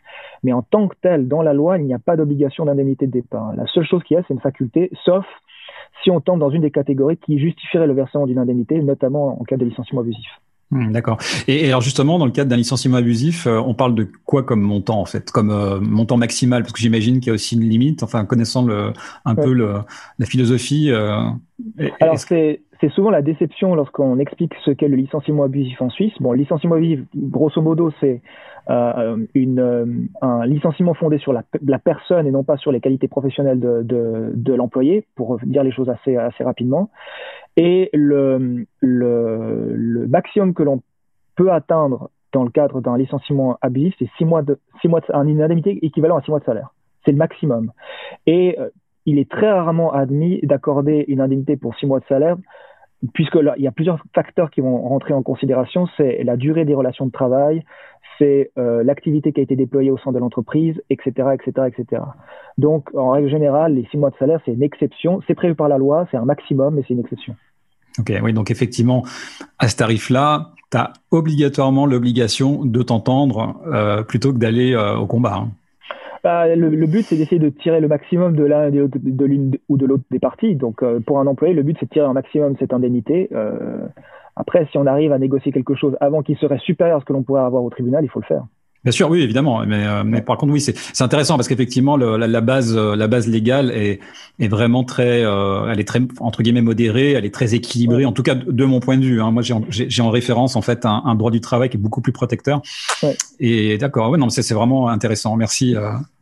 Mais 0.44 0.54
en 0.54 0.62
tant 0.64 0.88
que 0.88 0.96
tel, 1.02 1.28
dans 1.28 1.42
la 1.42 1.54
loi, 1.54 1.78
il 1.78 1.86
n'y 1.86 1.94
a 1.94 2.00
pas 2.00 2.16
d'obligation 2.16 2.66
d'indemnité 2.66 3.06
de 3.06 3.12
départ. 3.12 3.56
La 3.56 3.66
seule 3.68 3.86
chose 3.86 4.04
qu'il 4.04 4.16
y 4.16 4.20
a, 4.20 4.24
c'est 4.28 4.34
une 4.34 4.40
faculté, 4.40 4.90
sauf 5.06 5.26
si 6.04 6.12
on 6.12 6.20
tombe 6.22 6.40
dans 6.40 6.50
une 6.50 6.62
des 6.62 6.72
catégories 6.72 7.18
qui 7.18 7.40
justifierait 7.40 7.88
le 7.88 7.94
versement 7.94 8.26
d'une 8.26 8.40
indemnité, 8.40 8.82
notamment 8.82 9.40
en 9.40 9.44
cas 9.44 9.58
de 9.58 9.66
licenciement 9.66 10.02
abusif. 10.02 10.28
Hmm, 10.72 10.92
d'accord. 10.92 11.18
Et, 11.48 11.68
alors 11.68 11.82
justement, 11.82 12.20
dans 12.20 12.26
le 12.26 12.32
cadre 12.32 12.50
d'un 12.50 12.56
licenciement 12.56 12.98
abusif, 12.98 13.48
euh, 13.48 13.58
on 13.58 13.74
parle 13.74 13.96
de 13.96 14.08
quoi 14.26 14.44
comme 14.44 14.62
montant 14.62 15.00
en 15.00 15.06
fait, 15.06 15.32
comme 15.32 15.50
euh, 15.50 15.80
montant 15.80 16.16
maximal, 16.16 16.62
parce 16.62 16.74
que 16.74 16.80
j'imagine 16.80 17.20
qu'il 17.20 17.28
y 17.28 17.30
a 17.32 17.34
aussi 17.34 17.56
une 17.56 17.68
limite. 17.68 18.04
Enfin, 18.04 18.24
connaissant 18.26 18.64
le, 18.64 18.94
un 19.26 19.36
peu 19.36 19.52
le, 19.52 19.80
la 20.20 20.26
philosophie. 20.28 20.92
Euh, 20.92 21.24
alors 22.00 22.20
c'est 22.20 22.62
c'est 22.82 22.90
souvent 22.92 23.10
la 23.10 23.22
déception 23.22 23.76
lorsqu'on 23.76 24.20
explique 24.20 24.54
ce 24.64 24.72
qu'est 24.72 24.88
le 24.88 24.96
licenciement 24.96 25.44
abusif 25.44 25.82
en 25.82 25.90
Suisse. 25.90 26.14
Bon, 26.20 26.32
le 26.32 26.38
licenciement 26.38 26.76
abusif, 26.76 27.02
grosso 27.16 27.62
modo, 27.62 27.92
c'est 28.00 28.22
euh, 28.70 29.26
une, 29.34 30.10
un 30.22 30.46
licenciement 30.46 30.94
fondé 30.94 31.18
sur 31.18 31.34
la, 31.34 31.44
personne 31.80 32.26
et 32.28 32.32
non 32.32 32.44
pas 32.44 32.58
sur 32.58 32.72
les 32.72 32.80
qualités 32.80 33.08
professionnelles 33.08 33.60
de, 33.60 34.32
de, 34.34 34.54
l'employé, 34.54 35.06
pour 35.16 35.40
dire 35.44 35.64
les 35.64 35.72
choses 35.72 35.90
assez, 35.90 36.16
assez 36.16 36.44
rapidement. 36.44 36.90
Et 37.58 37.90
le, 37.94 38.66
le, 38.80 39.76
le 39.76 40.08
maximum 40.08 40.54
que 40.54 40.64
l'on 40.64 40.82
peut 41.36 41.52
atteindre 41.52 42.10
dans 42.32 42.44
le 42.44 42.52
cadre 42.52 42.80
d'un 42.80 42.98
licenciement 42.98 43.58
abusif, 43.62 43.96
c'est 44.00 44.10
six 44.18 44.26
mois 44.26 44.42
de, 44.42 44.60
six 44.82 44.88
mois 44.88 45.02
de, 45.02 45.06
un 45.14 45.28
indemnité 45.28 45.80
équivalent 45.86 46.18
à 46.18 46.22
six 46.22 46.32
mois 46.32 46.40
de 46.40 46.46
salaire. 46.46 46.74
C'est 47.04 47.12
le 47.12 47.18
maximum. 47.18 47.72
Et 48.28 48.58
euh, 48.60 48.70
il 49.06 49.18
est 49.18 49.30
très 49.30 49.52
rarement 49.52 49.92
admis 49.92 50.40
d'accorder 50.44 51.06
une 51.08 51.22
indemnité 51.22 51.58
pour 51.58 51.76
six 51.76 51.88
mois 51.88 52.00
de 52.00 52.06
salaire, 52.06 52.38
puisque 53.14 53.36
là, 53.36 53.54
il 53.58 53.64
y 53.64 53.68
a 53.68 53.72
plusieurs 53.72 54.04
facteurs 54.14 54.52
qui 54.52 54.62
vont 54.62 54.78
rentrer 54.88 55.14
en 55.14 55.24
considération. 55.24 55.88
C'est 55.98 56.24
la 56.24 56.38
durée 56.38 56.66
des 56.66 56.74
relations 56.74 57.06
de 57.06 57.12
travail, 57.12 57.64
c'est 58.18 58.52
euh, 58.58 58.84
l'activité 58.84 59.32
qui 59.32 59.40
a 59.40 59.44
été 59.44 59.56
déployée 59.56 59.92
au 59.92 59.98
sein 59.98 60.12
de 60.12 60.20
l'entreprise, 60.20 60.82
etc., 60.90 61.30
etc., 61.34 61.68
etc. 61.68 62.02
Donc, 62.58 62.94
en 62.94 63.12
règle 63.12 63.30
générale, 63.30 63.76
les 63.76 63.88
six 63.90 63.98
mois 63.98 64.10
de 64.10 64.18
salaire, 64.18 64.42
c'est 64.46 64.52
une 64.52 64.64
exception. 64.64 65.22
C'est 65.28 65.36
prévu 65.36 65.56
par 65.56 65.70
la 65.70 65.78
loi, 65.78 66.08
c'est 66.12 66.18
un 66.18 66.26
maximum, 66.26 66.76
mais 66.76 66.84
c'est 66.88 66.94
une 66.94 67.00
exception. 67.00 67.36
Ok, 67.98 68.14
oui, 68.22 68.34
donc 68.34 68.52
effectivement, 68.52 69.04
à 69.58 69.68
ce 69.68 69.78
tarif-là, 69.78 70.52
tu 70.72 70.78
as 70.78 70.94
obligatoirement 71.12 71.86
l'obligation 71.86 72.64
de 72.64 72.84
t'entendre 72.84 73.60
euh, 73.68 74.04
plutôt 74.04 74.32
que 74.34 74.38
d'aller 74.38 74.74
euh, 74.74 74.98
au 74.98 75.08
combat. 75.08 75.36
Hein. 75.36 75.52
Bah, 76.24 76.54
le, 76.54 76.86
but, 76.86 77.04
c'est 77.04 77.16
d'essayer 77.16 77.40
de 77.40 77.50
tirer 77.50 77.80
le 77.80 77.88
maximum 77.88 78.36
de 78.36 78.44
l'un 78.44 78.70
l'une 78.70 79.58
ou 79.70 79.78
de 79.78 79.86
l'autre 79.86 80.04
des 80.12 80.20
parties. 80.20 80.56
Donc, 80.56 80.84
euh, 80.84 81.00
pour 81.00 81.20
un 81.20 81.28
employé, 81.28 81.54
le 81.54 81.64
but, 81.64 81.78
c'est 81.80 81.86
de 81.86 81.92
tirer 81.92 82.06
un 82.06 82.14
maximum 82.14 82.56
cette 82.60 82.74
indemnité. 82.74 83.30
après, 84.36 84.68
si 84.72 84.78
on 84.78 84.86
arrive 84.86 85.12
à 85.12 85.20
négocier 85.20 85.52
quelque 85.52 85.76
chose 85.76 85.98
avant 86.02 86.22
qu'il 86.22 86.38
serait 86.38 86.60
supérieur 86.60 86.98
à 86.98 87.00
ce 87.02 87.06
que 87.06 87.14
l'on 87.14 87.24
pourrait 87.24 87.42
avoir 87.42 87.64
au 87.64 87.70
tribunal, 87.70 88.04
il 88.04 88.10
faut 88.10 88.20
le 88.20 88.26
faire. 88.26 88.44
Bien 88.84 88.92
sûr, 88.92 89.10
oui, 89.10 89.22
évidemment. 89.22 89.66
Mais, 89.66 89.86
euh, 89.86 90.04
mais 90.06 90.22
par 90.22 90.38
contre, 90.38 90.54
oui, 90.54 90.62
c'est 90.62 91.02
intéressant 91.02 91.36
parce 91.36 91.50
qu'effectivement, 91.50 91.98
la, 91.98 92.28
la, 92.28 92.42
base, 92.42 92.76
euh, 92.78 92.96
la 92.96 93.08
base 93.08 93.28
légale 93.28 93.72
est, 93.72 94.00
est 94.40 94.48
vraiment 94.48 94.86
très, 94.86 95.24
euh, 95.24 95.70
elle 95.70 95.82
est 95.82 95.88
très 95.88 96.00
entre 96.22 96.44
guillemets 96.44 96.62
modérée, 96.62 97.12
elle 97.12 97.26
est 97.26 97.34
très 97.34 97.56
équilibrée. 97.56 98.06
En 98.06 98.14
tout 98.14 98.24
cas, 98.24 98.36
de 98.36 98.66
mon 98.66 98.80
point 98.80 98.98
de 98.98 99.04
vue. 99.04 99.22
Hein. 99.22 99.32
Moi, 99.32 99.44
j'ai 99.44 100.02
en 100.02 100.10
référence 100.10 100.56
en 100.56 100.62
fait 100.62 100.86
un, 100.86 101.02
un, 101.06 101.16
droit 101.16 101.32
du 101.32 101.42
travail 101.42 101.70
qui 101.70 101.76
est 101.76 101.80
beaucoup 101.80 102.02
plus 102.02 102.14
protecteur. 102.14 102.62
Ouais. 103.04 103.16
Et 103.42 103.78
d'accord, 103.78 104.12
ouais, 104.12 104.18
non, 104.18 104.30
c'est 104.30 104.54
vraiment 104.54 104.88
intéressant. 104.88 105.36
Merci. 105.36 105.76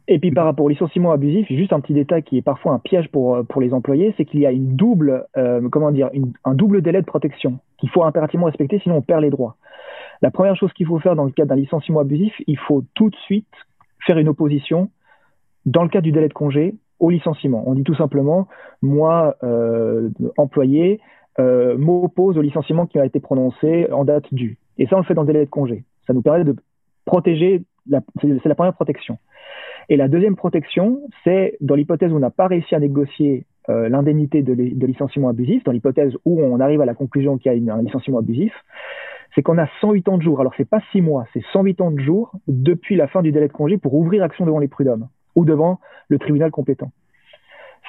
Et 0.10 0.20
puis 0.20 0.32
par 0.32 0.46
rapport 0.46 0.66
au 0.66 0.70
licenciement 0.70 1.12
abusif, 1.12 1.46
juste 1.50 1.74
un 1.74 1.82
petit 1.82 1.94
détail 1.94 2.24
qui 2.24 2.38
est 2.38 2.42
parfois 2.42 2.72
un 2.72 2.80
piège 2.80 3.10
pour, 3.10 3.46
pour 3.50 3.62
les 3.62 3.74
employés, 3.74 4.16
c'est 4.18 4.26
qu'il 4.26 4.40
y 4.40 4.46
a 4.46 4.52
une 4.52 4.76
double, 4.76 5.26
comment 5.72 5.92
dire, 5.92 6.10
une, 6.14 6.32
un 6.44 6.56
double 6.56 6.82
délai 6.82 7.02
de 7.02 7.06
protection 7.06 7.60
qu'il 7.78 7.90
faut 7.90 8.04
impérativement 8.04 8.48
respecter, 8.48 8.80
sinon 8.82 8.98
on 8.98 9.02
perd 9.02 9.22
les 9.22 9.30
droits. 9.30 9.58
La 10.22 10.32
première 10.32 10.56
chose 10.56 10.72
qu'il 10.74 10.88
faut 10.88 11.00
faire 11.00 11.16
dans 11.16 11.26
le 11.26 11.32
cadre 11.32 11.50
d'un 11.50 11.56
licenciement 11.56 12.00
abusif, 12.00 12.34
il 12.48 12.58
faut 12.58 12.84
tout 12.96 13.10
de 13.10 13.16
suite 13.16 13.48
faire 14.06 14.18
une 14.18 14.30
opposition 14.30 14.90
dans 15.66 15.84
le 15.84 15.90
cadre 15.90 16.04
du 16.04 16.12
délai 16.12 16.28
de 16.28 16.34
congé 16.34 16.76
au 17.00 17.10
licenciement. 17.10 17.64
On 17.68 17.76
dit 17.76 17.84
tout 17.84 17.96
simplement, 17.96 18.48
moi, 18.82 19.36
euh, 19.44 20.10
employé, 20.38 21.00
euh, 21.40 21.78
m'oppose 21.78 22.38
au 22.38 22.42
licenciement 22.42 22.88
qui 22.88 22.98
a 22.98 23.06
été 23.06 23.20
prononcé 23.20 23.92
en 23.92 24.06
date 24.06 24.34
due. 24.34 24.58
Et 24.78 24.88
ça, 24.88 24.96
on 24.96 25.00
le 25.00 25.06
fait 25.06 25.14
dans 25.14 25.22
le 25.22 25.28
délai 25.28 25.46
de 25.46 25.50
congé. 25.50 25.84
Ça 26.08 26.14
nous 26.14 26.22
permet 26.22 26.44
de 26.44 26.56
protéger, 27.06 27.64
c'est 28.22 28.46
la 28.46 28.56
première 28.56 28.74
protection. 28.74 29.20
Et 29.90 29.96
la 29.96 30.08
deuxième 30.08 30.36
protection, 30.36 31.00
c'est 31.24 31.58
dans 31.62 31.76
l'hypothèse 31.76 32.12
où 32.12 32.16
on 32.16 32.20
n'a 32.20 32.30
pas 32.30 32.48
réussi 32.48 32.76
à 32.76 32.80
négocier 32.80 33.46
euh, 33.70 33.88
l'indemnité 33.90 34.42
de, 34.44 34.54
de, 34.54 34.88
licenciement 34.88 35.30
abusif, 35.30 35.64
dans 35.64 35.72
l'hypothèse 35.72 36.14
où 36.26 36.42
on 36.42 36.60
arrive 36.60 36.82
à 36.82 36.86
la 36.86 36.94
conclusion 36.94 37.38
qu'il 37.38 37.52
y 37.52 37.70
a 37.70 37.74
un 37.74 37.82
licenciement 37.82 38.20
abusif, 38.20 38.54
c'est 39.38 39.44
qu'on 39.44 39.60
a 39.60 39.68
108 39.82 40.10
ans 40.10 40.18
de 40.18 40.24
jours. 40.24 40.40
Alors, 40.40 40.54
c'est 40.58 40.68
pas 40.68 40.82
6 40.92 41.02
mois, 41.02 41.28
c'est 41.32 41.44
108 41.54 41.82
ans 41.82 41.92
de 41.92 42.00
jours 42.00 42.32
depuis 42.48 42.96
la 42.96 43.08
fin 43.08 43.22
du 43.22 43.32
délai 43.32 43.48
de 43.48 43.54
congé 43.54 43.78
pour 43.78 43.94
ouvrir 43.94 44.24
action 44.24 44.48
devant 44.48 44.58
les 44.58 44.68
prud'hommes 44.68 45.10
ou 45.36 45.46
devant 45.46 45.80
le 46.10 46.18
tribunal 46.18 46.50
compétent. 46.50 46.92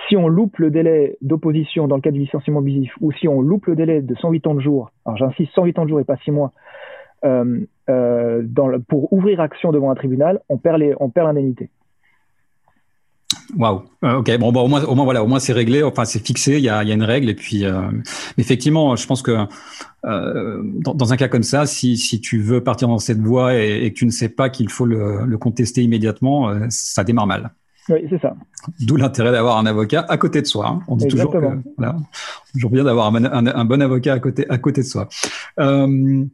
Si 0.06 0.16
on 0.16 0.28
loupe 0.28 0.58
le 0.58 0.70
délai 0.70 1.16
d'opposition 1.22 1.88
dans 1.88 1.96
le 1.96 2.02
cas 2.02 2.10
du 2.10 2.20
licenciement 2.20 2.60
abusif 2.60 2.92
ou 3.00 3.12
si 3.12 3.28
on 3.28 3.40
loupe 3.40 3.64
le 3.64 3.76
délai 3.76 4.02
de 4.02 4.14
108 4.14 4.46
ans 4.46 4.54
de 4.54 4.60
jours, 4.60 4.90
alors 5.06 5.16
j'insiste 5.16 5.50
108 5.54 5.78
ans 5.78 5.84
de 5.84 5.88
jours 5.88 6.00
et 6.00 6.04
pas 6.04 6.18
6 6.18 6.32
mois, 6.32 6.52
euh, 7.24 7.60
euh, 7.88 8.42
pour 8.86 9.10
ouvrir 9.14 9.40
action 9.40 9.72
devant 9.72 9.90
un 9.90 9.94
tribunal, 9.94 10.40
on 10.50 10.58
perd 10.58 10.78
l'indemnité. 11.16 11.70
Waouh. 13.56 13.82
Euh, 14.04 14.16
ok. 14.16 14.38
Bon, 14.38 14.52
bon, 14.52 14.62
au 14.62 14.68
moins, 14.68 14.84
au 14.84 14.94
moins 14.94 15.04
voilà, 15.04 15.24
au 15.24 15.26
moins 15.26 15.38
c'est 15.38 15.52
réglé. 15.52 15.82
Enfin, 15.82 16.04
c'est 16.04 16.24
fixé. 16.24 16.58
Il 16.58 16.64
y 16.64 16.68
a, 16.68 16.84
y 16.84 16.90
a, 16.90 16.94
une 16.94 17.02
règle. 17.02 17.30
Et 17.30 17.34
puis, 17.34 17.64
euh, 17.64 17.80
effectivement, 18.36 18.94
je 18.96 19.06
pense 19.06 19.22
que 19.22 19.46
euh, 20.04 20.62
dans, 20.62 20.94
dans, 20.94 21.12
un 21.12 21.16
cas 21.16 21.28
comme 21.28 21.42
ça, 21.42 21.66
si, 21.66 21.96
si 21.96 22.20
tu 22.20 22.40
veux 22.40 22.62
partir 22.62 22.88
dans 22.88 22.98
cette 22.98 23.20
voie 23.20 23.56
et, 23.56 23.84
et 23.84 23.92
que 23.92 23.98
tu 23.98 24.06
ne 24.06 24.10
sais 24.10 24.28
pas 24.28 24.50
qu'il 24.50 24.68
faut 24.70 24.86
le, 24.86 25.24
le, 25.24 25.38
contester 25.38 25.82
immédiatement, 25.82 26.50
euh, 26.50 26.66
ça 26.68 27.04
démarre 27.04 27.26
mal. 27.26 27.50
Oui, 27.88 28.00
c'est 28.10 28.20
ça. 28.20 28.36
D'où 28.80 28.96
l'intérêt 28.96 29.32
d'avoir 29.32 29.56
un 29.56 29.64
avocat 29.64 30.04
à 30.08 30.18
côté 30.18 30.42
de 30.42 30.46
soi. 30.46 30.68
Hein. 30.68 30.80
On 30.88 30.96
dit 30.96 31.08
toujours 31.08 31.32
que 31.32 31.38
voilà, 31.78 31.96
toujours 32.52 32.70
bien 32.70 32.84
d'avoir 32.84 33.14
un, 33.14 33.24
un, 33.24 33.46
un, 33.46 33.64
bon 33.64 33.80
avocat 33.80 34.12
à 34.12 34.18
côté 34.18 34.44
à 34.50 34.58
côté 34.58 34.82
de 34.82 34.86
soi. 34.86 35.08
Euh, 35.58 36.24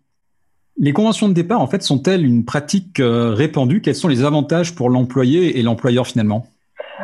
les 0.76 0.92
conventions 0.92 1.28
de 1.28 1.34
départ, 1.34 1.60
en 1.60 1.68
fait, 1.68 1.84
sont-elles 1.84 2.24
une 2.24 2.44
pratique 2.44 3.00
répandue? 3.00 3.80
Quels 3.80 3.94
sont 3.94 4.08
les 4.08 4.24
avantages 4.24 4.74
pour 4.74 4.90
l'employé 4.90 5.60
et 5.60 5.62
l'employeur 5.62 6.08
finalement? 6.08 6.48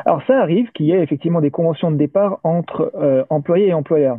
Alors 0.05 0.23
ça 0.27 0.39
arrive 0.41 0.71
qu'il 0.73 0.87
y 0.87 0.93
ait 0.93 1.03
effectivement 1.03 1.41
des 1.41 1.51
conventions 1.51 1.91
de 1.91 1.97
départ 1.97 2.39
entre 2.45 2.93
euh, 2.95 3.25
employés 3.31 3.69
et 3.69 3.75
employeurs. 3.75 4.19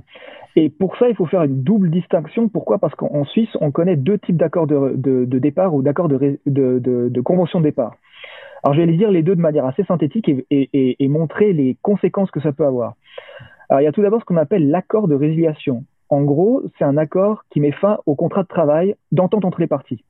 Et 0.56 0.70
pour 0.70 0.98
ça, 0.98 1.08
il 1.08 1.16
faut 1.16 1.26
faire 1.26 1.44
une 1.44 1.64
double 1.64 1.90
distinction. 1.90 2.50
Pourquoi? 2.50 2.78
Parce 2.78 2.94
qu'en 2.96 3.24
Suisse, 3.24 3.50
on 3.62 3.72
connaît 3.72 3.96
deux 3.96 4.18
types 4.18 4.36
d'accords 4.36 4.68
de, 4.68 5.26
départ 5.26 5.74
ou 5.74 5.82
d'accords 5.82 6.10
de, 6.10 6.40
de, 6.46 7.22
convention 7.22 7.60
de 7.60 7.66
départ. 7.66 7.96
Alors 8.64 8.76
je 8.76 8.82
vais 8.82 8.86
les 8.86 8.98
dire 8.98 9.10
les 9.10 9.24
deux 9.24 9.36
de 9.36 9.42
manière 9.42 9.66
assez 9.66 9.84
synthétique 9.86 10.30
et, 10.30 10.46
et, 10.52 11.04
et, 11.04 11.08
montrer 11.08 11.52
les 11.54 11.78
conséquences 11.82 12.30
que 12.30 12.42
ça 12.42 12.52
peut 12.52 12.66
avoir. 12.66 12.94
Alors 13.70 13.82
il 13.82 13.86
y 13.86 13.88
a 13.88 13.92
tout 13.92 14.04
d'abord 14.04 14.20
ce 14.20 14.26
qu'on 14.26 14.38
appelle 14.38 14.70
l'accord 14.70 15.08
de 15.08 15.16
résiliation. 15.16 15.84
En 16.10 16.22
gros, 16.24 16.62
c'est 16.78 16.84
un 16.84 16.98
accord 16.98 17.46
qui 17.50 17.62
met 17.62 17.72
fin 17.72 17.98
au 18.06 18.16
contrat 18.16 18.44
de 18.44 18.48
travail 18.48 18.96
d'entente 19.12 19.46
entre 19.46 19.62
les 19.62 19.68
parties. 19.68 20.04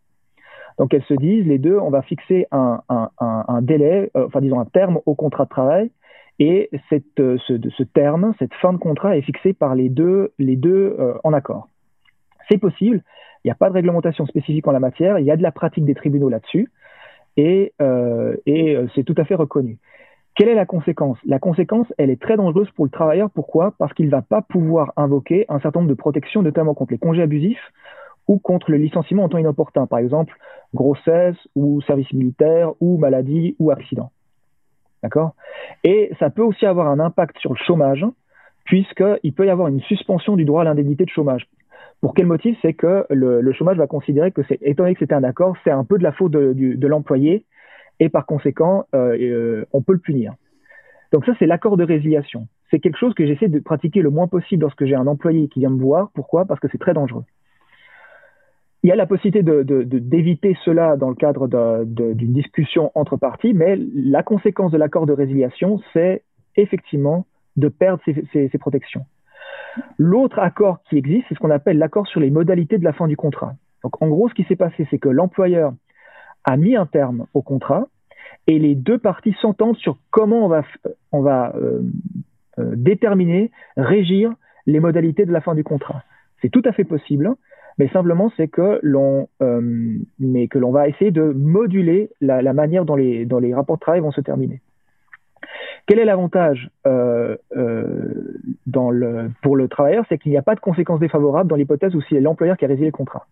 Donc 0.78 0.94
elles 0.94 1.04
se 1.04 1.14
disent, 1.14 1.46
les 1.46 1.58
deux, 1.58 1.78
on 1.78 1.90
va 1.90 2.02
fixer 2.02 2.48
un, 2.52 2.82
délai, 3.62 4.10
euh, 4.16 4.28
enfin 4.28 4.42
disons 4.42 4.60
un 4.60 4.66
terme 4.66 5.00
au 5.06 5.16
contrat 5.16 5.46
de 5.46 5.50
travail, 5.50 5.92
et 6.40 6.70
cette, 6.90 7.20
euh, 7.20 7.38
ce, 7.48 7.54
ce, 7.78 7.84
terme, 7.84 8.34
cette 8.40 8.54
fin 8.56 8.74
de 8.74 8.78
contrat 8.78 9.18
est 9.18 9.22
fixée 9.22 9.54
par 9.54 9.76
les 9.76 9.90
deux, 9.90 10.32
les 10.40 10.56
deux 10.56 10.96
euh, 11.00 11.14
en 11.24 11.34
accord. 11.34 11.68
C'est 12.50 12.58
possible, 12.58 13.04
il 13.44 13.48
n'y 13.48 13.52
a 13.52 13.56
pas 13.56 13.70
de 13.70 13.74
réglementation 13.74 14.26
spécifique 14.26 14.68
en 14.68 14.72
la 14.72 14.80
matière, 14.80 15.20
il 15.20 15.26
y 15.26 15.32
a 15.32 15.38
de 15.38 15.44
la 15.44 15.52
pratique 15.52 15.86
des 15.86 15.96
tribunaux 15.96 16.30
là-dessus, 16.30 16.70
et, 17.38 17.74
et 18.46 18.78
c'est 18.94 19.04
tout 19.04 19.16
à 19.18 19.24
fait 19.24 19.36
reconnu. 19.36 19.78
Quelle 20.36 20.50
est 20.50 20.56
la 20.56 20.66
conséquence? 20.66 21.18
La 21.26 21.40
conséquence, 21.40 21.88
elle 21.98 22.10
est 22.10 22.22
très 22.22 22.38
dangereuse 22.38 22.70
pour 22.72 22.86
le 22.86 22.92
travailleur. 22.92 23.30
Pourquoi? 23.30 23.74
Parce 23.78 23.94
qu'il 23.94 24.06
ne 24.06 24.12
va 24.12 24.22
pas 24.22 24.42
pouvoir 24.42 24.94
invoquer 24.96 25.46
un 25.50 25.60
certain 25.60 25.80
nombre 25.80 25.90
de 25.90 25.98
protections, 25.98 26.42
notamment 26.42 26.74
contre 26.74 26.94
les 26.94 26.98
congés 26.98 27.22
abusifs 27.22 27.72
ou 28.28 28.40
contre 28.40 28.72
le 28.72 28.78
licenciement 28.78 29.24
en 29.24 29.30
temps 29.30 29.38
inopportun, 29.38 29.88
par 29.88 30.00
exemple 30.00 30.36
grossesse 30.74 31.36
ou 31.56 31.82
service 31.82 32.12
militaire 32.14 32.72
ou 32.80 32.98
maladie 32.98 33.56
ou 33.60 33.72
accident. 33.72 34.12
D'accord? 35.04 35.36
Et 35.84 36.12
ça 36.20 36.30
peut 36.30 36.44
aussi 36.44 36.66
avoir 36.66 36.88
un 36.88 37.00
impact 37.00 37.38
sur 37.40 37.52
le 37.52 37.58
chômage, 37.58 38.06
puisqu'il 38.66 39.34
peut 39.34 39.48
y 39.48 39.50
avoir 39.50 39.68
une 39.68 39.82
suspension 39.82 40.36
du 40.36 40.46
droit 40.46 40.62
à 40.62 40.66
l'indemnité 40.66 41.06
de 41.06 41.10
chômage. 41.10 41.48
Pour 42.02 42.14
quel 42.14 42.26
motif? 42.26 42.58
C'est 42.62 42.74
que 42.74 43.06
le, 43.10 43.52
chômage 43.54 43.78
va 43.78 43.88
considérer 43.88 44.32
que, 44.32 44.42
étant 44.62 44.84
donné 44.84 44.94
que 44.94 45.00
c'était 45.00 45.16
un 45.16 45.24
accord, 45.24 45.56
c'est 45.64 45.72
un 45.72 45.84
peu 45.84 45.98
de 45.98 46.04
la 46.04 46.12
faute 46.12 46.32
de, 46.32 46.88
l'employé, 46.88 47.46
et 48.00 48.10
par 48.10 48.26
conséquent, 48.26 48.86
euh, 48.96 49.18
euh, 49.20 49.66
on 49.74 49.82
peut 49.82 49.94
le 49.94 50.00
punir. 50.00 50.34
Donc 51.12 51.26
ça, 51.26 51.34
c'est 51.38 51.46
l'accord 51.46 51.78
de 51.78 51.84
résiliation. 51.84 52.48
C'est 52.70 52.80
quelque 52.80 52.98
chose 52.98 53.14
que 53.14 53.26
j'essaie 53.26 53.50
de 53.50 53.60
pratiquer 53.60 54.02
le 54.02 54.10
moins 54.10 54.28
possible 54.28 54.62
lorsque 54.62 54.86
j'ai 54.86 54.96
un 54.96 55.08
employé 55.08 55.48
qui 55.50 55.60
vient 55.60 55.70
me 55.70 55.82
voir. 55.82 56.10
Pourquoi? 56.14 56.46
Parce 56.46 56.60
que 56.60 56.68
c'est 56.72 56.78
très 56.78 56.94
dangereux. 56.94 57.26
Il 58.84 58.88
y 58.88 58.91
a 58.91 58.96
la 58.96 59.06
possibilité 59.06 59.44
d'éviter 59.44 60.54
de, 60.54 60.58
cela 60.65 60.98
dans 60.98 61.10
le 61.10 61.15
cadre 61.15 61.48
d'une 61.86 62.34
discussion 62.34 62.91
entre 62.96 63.15
parties, 63.15 63.54
mais 63.54 63.78
la 63.94 64.24
conséquence 64.24 64.72
de 64.72 64.78
l'accord 64.78 65.06
de 65.06 65.13
résiliation, 65.13 65.80
c'est 65.94 66.24
effectivement 66.56 67.28
de 67.58 67.67
perdre 67.67 68.02
ces 68.34 68.58
protections. 68.58 69.06
L'autre 69.98 70.39
accord 70.39 70.80
qui 70.89 70.98
existe, 70.98 71.26
c'est 71.30 71.36
ce 71.36 71.39
qu'on 71.39 71.52
appelle 71.52 71.78
l'accord 71.78 72.08
sur 72.08 72.20
les 72.20 72.32
modalités 72.32 72.78
de 72.78 72.84
la 72.84 72.94
fin 72.94 73.08
du 73.08 73.15
contrat. 73.15 73.54
Donc 73.84 74.02
en 74.02 74.08
gros, 74.08 74.30
ce 74.30 74.34
qui 74.34 74.44
s'est 74.44 74.56
passé, 74.56 74.88
c'est 74.89 75.00
que 75.00 75.10
l'employeur 75.10 75.74
a 76.44 76.58
mis 76.58 76.76
un 76.76 76.86
terme 76.86 77.28
au 77.34 77.41
contrat 77.41 77.88
et 78.48 78.60
les 78.60 78.76
deux 78.76 78.98
parties 78.98 79.36
s'entendent 79.41 79.78
sur 79.78 79.98
comment 80.10 80.46
on 80.46 80.48
va, 80.48 80.63
on 81.12 81.22
va 81.22 81.54
euh, 81.56 81.82
euh, 82.60 82.74
déterminer, 82.76 83.52
régir 83.78 84.34
les 84.65 84.80
modalités 84.80 85.26
de 85.26 85.32
la 85.32 85.41
fin 85.41 85.56
du 85.56 85.63
contrat. 85.63 86.04
C'est 86.41 86.50
tout 86.50 86.62
à 86.65 86.72
fait 86.72 86.84
possible 86.84 87.36
mais 87.78 87.88
simplement 87.90 88.32
c'est 88.38 88.48
que 88.48 88.80
l'on 88.84 89.28
mais 90.20 90.48
que 90.48 90.60
l'on 90.60 90.72
va 90.72 90.88
essayer 90.88 91.12
de 91.12 91.24
moduler 91.24 92.10
la, 92.22 92.42
la, 92.42 92.54
manière 92.54 92.86
dont 92.86 92.96
les, 92.96 93.26
dont 93.26 93.40
les 93.40 93.54
rapports 93.54 93.78
de 93.78 93.82
travail 93.82 94.02
vont 94.02 94.12
se 94.12 94.22
terminer. 94.22 94.62
Quel 95.88 96.00
est 96.00 96.06
l'avantage 96.06 96.70
euh, 96.86 97.36
euh, 97.56 99.30
pour 99.42 99.56
le 99.56 99.68
travailleur 99.68 100.06
C'est 100.10 100.18
qu'il 100.18 100.32
n'y 100.32 100.38
a 100.38 100.42
pas 100.42 100.56
de 100.56 100.60
conséquences 100.60 101.00
défavorables 101.00 101.50
dans 101.50 101.56
l'hypothèse 101.56 101.96
où 101.96 102.02
c'est 102.10 102.20
l'employeur 102.20 102.58
qui 102.58 102.66
a 102.66 102.68
résilié 102.68 102.88
le 102.88 102.92
contrat. 102.92 103.28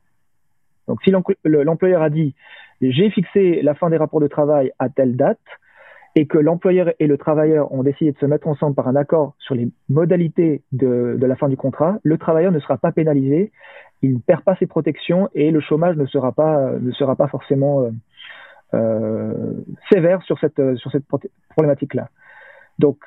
Donc 0.87 0.99
si 1.03 1.11
l'employeur 1.11 2.01
a 2.01 2.09
dit 2.09 2.33
j'ai 2.81 3.09
fixé 3.11 3.61
la 3.61 3.75
fin 3.75 3.89
des 3.89 3.97
rapports 3.97 4.19
de 4.19 4.27
travail 4.27 4.71
à 4.79 4.89
telle 4.89 5.15
date 5.15 5.39
et 6.15 6.25
que 6.25 6.37
l'employeur 6.37 6.91
et 6.99 7.07
le 7.07 7.17
travailleur 7.17 7.71
ont 7.71 7.83
décidé 7.83 8.11
de 8.11 8.17
se 8.17 8.25
mettre 8.25 8.47
ensemble 8.47 8.75
par 8.75 8.87
un 8.87 8.95
accord 8.95 9.35
sur 9.39 9.55
les 9.55 9.69
modalités 9.89 10.63
de, 10.71 11.17
la 11.19 11.35
fin 11.35 11.49
du 11.49 11.57
contrat, 11.57 11.99
le 12.03 12.17
travailleur 12.17 12.51
ne 12.51 12.59
sera 12.59 12.77
pas 12.77 12.91
pénalisé, 12.91 13.51
il 14.01 14.15
ne 14.15 14.19
perd 14.19 14.41
pas 14.41 14.55
ses 14.55 14.65
protections 14.65 15.29
et 15.33 15.51
le 15.51 15.59
chômage 15.59 15.97
ne 15.97 16.05
sera 16.05 16.31
pas, 16.31 16.71
ne 16.79 16.91
sera 16.91 17.15
pas 17.15 17.27
forcément 17.27 17.89
euh, 18.73 19.53
sévère 19.91 20.21
sur 20.23 20.39
cette, 20.39 20.75
sur 20.77 20.91
cette 20.91 21.05
problématique-là. 21.49 22.09
Donc, 22.79 22.97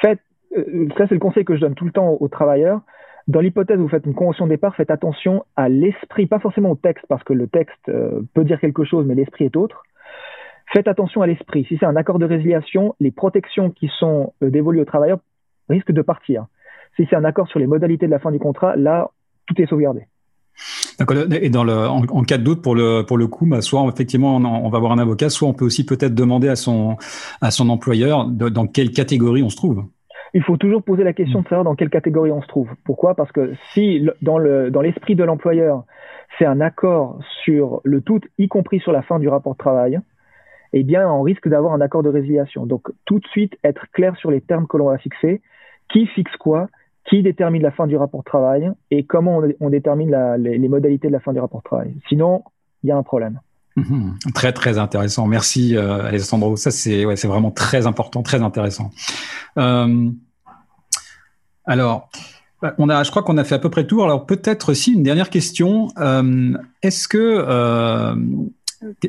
faites, 0.00 0.20
euh, 0.56 0.88
ça 0.96 1.06
c'est 1.08 1.14
le 1.14 1.20
conseil 1.20 1.44
que 1.44 1.54
je 1.54 1.60
donne 1.60 1.74
tout 1.74 1.84
le 1.84 1.92
temps 1.92 2.16
aux, 2.18 2.28
travailleurs. 2.28 2.80
Dans 3.28 3.40
l'hypothèse 3.40 3.78
où 3.78 3.82
vous 3.82 3.88
faites 3.88 4.06
une 4.06 4.14
convention 4.14 4.46
de 4.46 4.50
départ, 4.50 4.76
faites 4.76 4.90
attention 4.90 5.44
à 5.56 5.68
l'esprit, 5.68 6.26
pas 6.26 6.38
forcément 6.38 6.70
au 6.70 6.76
texte, 6.76 7.04
parce 7.08 7.24
que 7.24 7.32
le 7.32 7.48
texte 7.48 7.88
euh, 7.88 8.22
peut 8.34 8.44
dire 8.44 8.60
quelque 8.60 8.84
chose, 8.84 9.04
mais 9.04 9.16
l'esprit 9.16 9.46
est 9.46 9.56
autre. 9.56 9.82
Faites 10.72 10.88
attention 10.88 11.22
à 11.22 11.26
l'esprit. 11.26 11.64
Si 11.68 11.76
c'est 11.78 11.86
un 11.86 11.96
accord 11.96 12.18
de 12.18 12.26
résiliation, 12.26 12.94
les 13.00 13.10
protections 13.10 13.70
qui 13.70 13.90
sont 13.98 14.32
euh, 14.42 14.50
dévolues 14.50 14.80
aux 14.80 14.84
travailleurs 14.84 15.20
risquent 15.68 15.92
de 15.92 16.02
partir. 16.02 16.46
Si 16.96 17.06
c'est 17.08 17.16
un 17.16 17.24
accord 17.24 17.48
sur 17.48 17.58
les 17.58 17.66
modalités 17.66 18.06
de 18.06 18.10
la 18.10 18.18
fin 18.18 18.32
du 18.32 18.38
contrat, 18.38 18.74
là, 18.76 19.10
tout 19.46 19.60
est 19.60 19.66
sauvegardé. 19.66 20.06
Et 21.42 21.50
dans 21.50 21.64
le, 21.64 21.86
en, 21.86 22.22
cas 22.22 22.38
de 22.38 22.42
doute 22.42 22.62
pour 22.62 22.74
le 22.74 23.02
pour 23.02 23.18
le 23.18 23.26
coup, 23.26 23.44
bah, 23.44 23.60
soit 23.60 23.84
effectivement 23.92 24.36
on, 24.36 24.68
va 24.70 24.78
avoir 24.78 24.92
un 24.92 24.98
avocat, 24.98 25.28
soit 25.28 25.46
on 25.46 25.52
peut 25.52 25.66
aussi 25.66 25.84
peut-être 25.84 26.14
demander 26.14 26.48
à 26.48 26.56
son 26.56 26.96
à 27.42 27.50
son 27.50 27.68
employeur 27.68 28.26
dans 28.26 28.66
quelle 28.66 28.90
catégorie 28.90 29.42
on 29.42 29.50
se 29.50 29.56
trouve. 29.56 29.84
Il 30.32 30.42
faut 30.42 30.56
toujours 30.56 30.82
poser 30.82 31.04
la 31.04 31.12
question 31.12 31.42
de 31.42 31.48
savoir 31.48 31.64
dans 31.64 31.74
quelle 31.74 31.90
catégorie 31.90 32.32
on 32.32 32.40
se 32.40 32.46
trouve. 32.46 32.70
Pourquoi? 32.84 33.14
Parce 33.14 33.30
que 33.30 33.52
si 33.74 34.08
dans 34.22 34.38
le 34.38 34.70
dans 34.70 34.80
l'esprit 34.80 35.14
de 35.16 35.24
l'employeur, 35.24 35.84
c'est 36.38 36.46
un 36.46 36.62
accord 36.62 37.18
sur 37.44 37.82
le 37.84 38.00
tout, 38.00 38.20
y 38.38 38.48
compris 38.48 38.80
sur 38.80 38.92
la 38.92 39.02
fin 39.02 39.18
du 39.18 39.28
rapport 39.28 39.52
de 39.52 39.58
travail, 39.58 40.00
eh 40.78 40.82
bien 40.82 41.08
on 41.08 41.22
risque 41.22 41.48
d'avoir 41.48 41.72
un 41.72 41.80
accord 41.80 42.02
de 42.02 42.10
résiliation. 42.10 42.66
Donc 42.66 42.88
tout 43.06 43.18
de 43.18 43.26
suite 43.28 43.56
être 43.64 43.86
clair 43.92 44.14
sur 44.16 44.30
les 44.30 44.42
termes 44.42 44.66
que 44.66 44.76
l'on 44.76 44.90
va 44.90 44.98
fixer, 44.98 45.40
qui 45.90 46.06
fixe 46.06 46.36
quoi? 46.36 46.68
Qui 47.08 47.22
détermine 47.22 47.62
la 47.62 47.70
fin 47.70 47.86
du 47.86 47.96
rapport 47.96 48.20
de 48.20 48.26
travail? 48.26 48.70
Et 48.90 49.04
comment 49.04 49.40
on, 49.60 49.70
détermine 49.70 50.14
les, 50.36 50.68
modalités 50.68 51.08
de 51.08 51.14
la 51.14 51.20
fin 51.20 51.32
du 51.32 51.40
rapport 51.40 51.60
de 51.60 51.64
travail? 51.64 51.94
Sinon, 52.10 52.44
il 52.82 52.88
y 52.88 52.90
a 52.90 52.96
un 52.96 53.02
problème. 53.02 53.40
Mhm. 53.76 54.18
très 54.34 54.52
très 54.52 54.76
intéressant. 54.76 55.26
Merci 55.26 55.76
euh, 55.76 56.04
Alessandro. 56.04 56.56
Ça 56.56 56.70
c'est 56.70 57.06
ouais, 57.06 57.14
vraiment 57.14 57.50
très 57.50 57.86
important, 57.86 58.22
très 58.22 58.42
intéressant. 58.42 58.90
Euh, 59.56 60.10
alors, 61.64 62.10
on 62.76 62.90
a, 62.90 63.02
je 63.02 63.10
crois 63.10 63.22
qu'on 63.22 63.38
a 63.38 63.44
fait 63.44 63.54
à 63.54 63.58
peu 63.58 63.70
près 63.70 63.82
le 63.82 63.86
tour. 63.86 64.04
Alors 64.04 64.26
peut-être 64.26 64.72
aussi 64.72 64.92
une 64.92 65.02
dernière 65.02 65.30
question. 65.30 65.88
Euh, 65.98 66.52
est-ce 66.82 67.08
que 67.08 67.16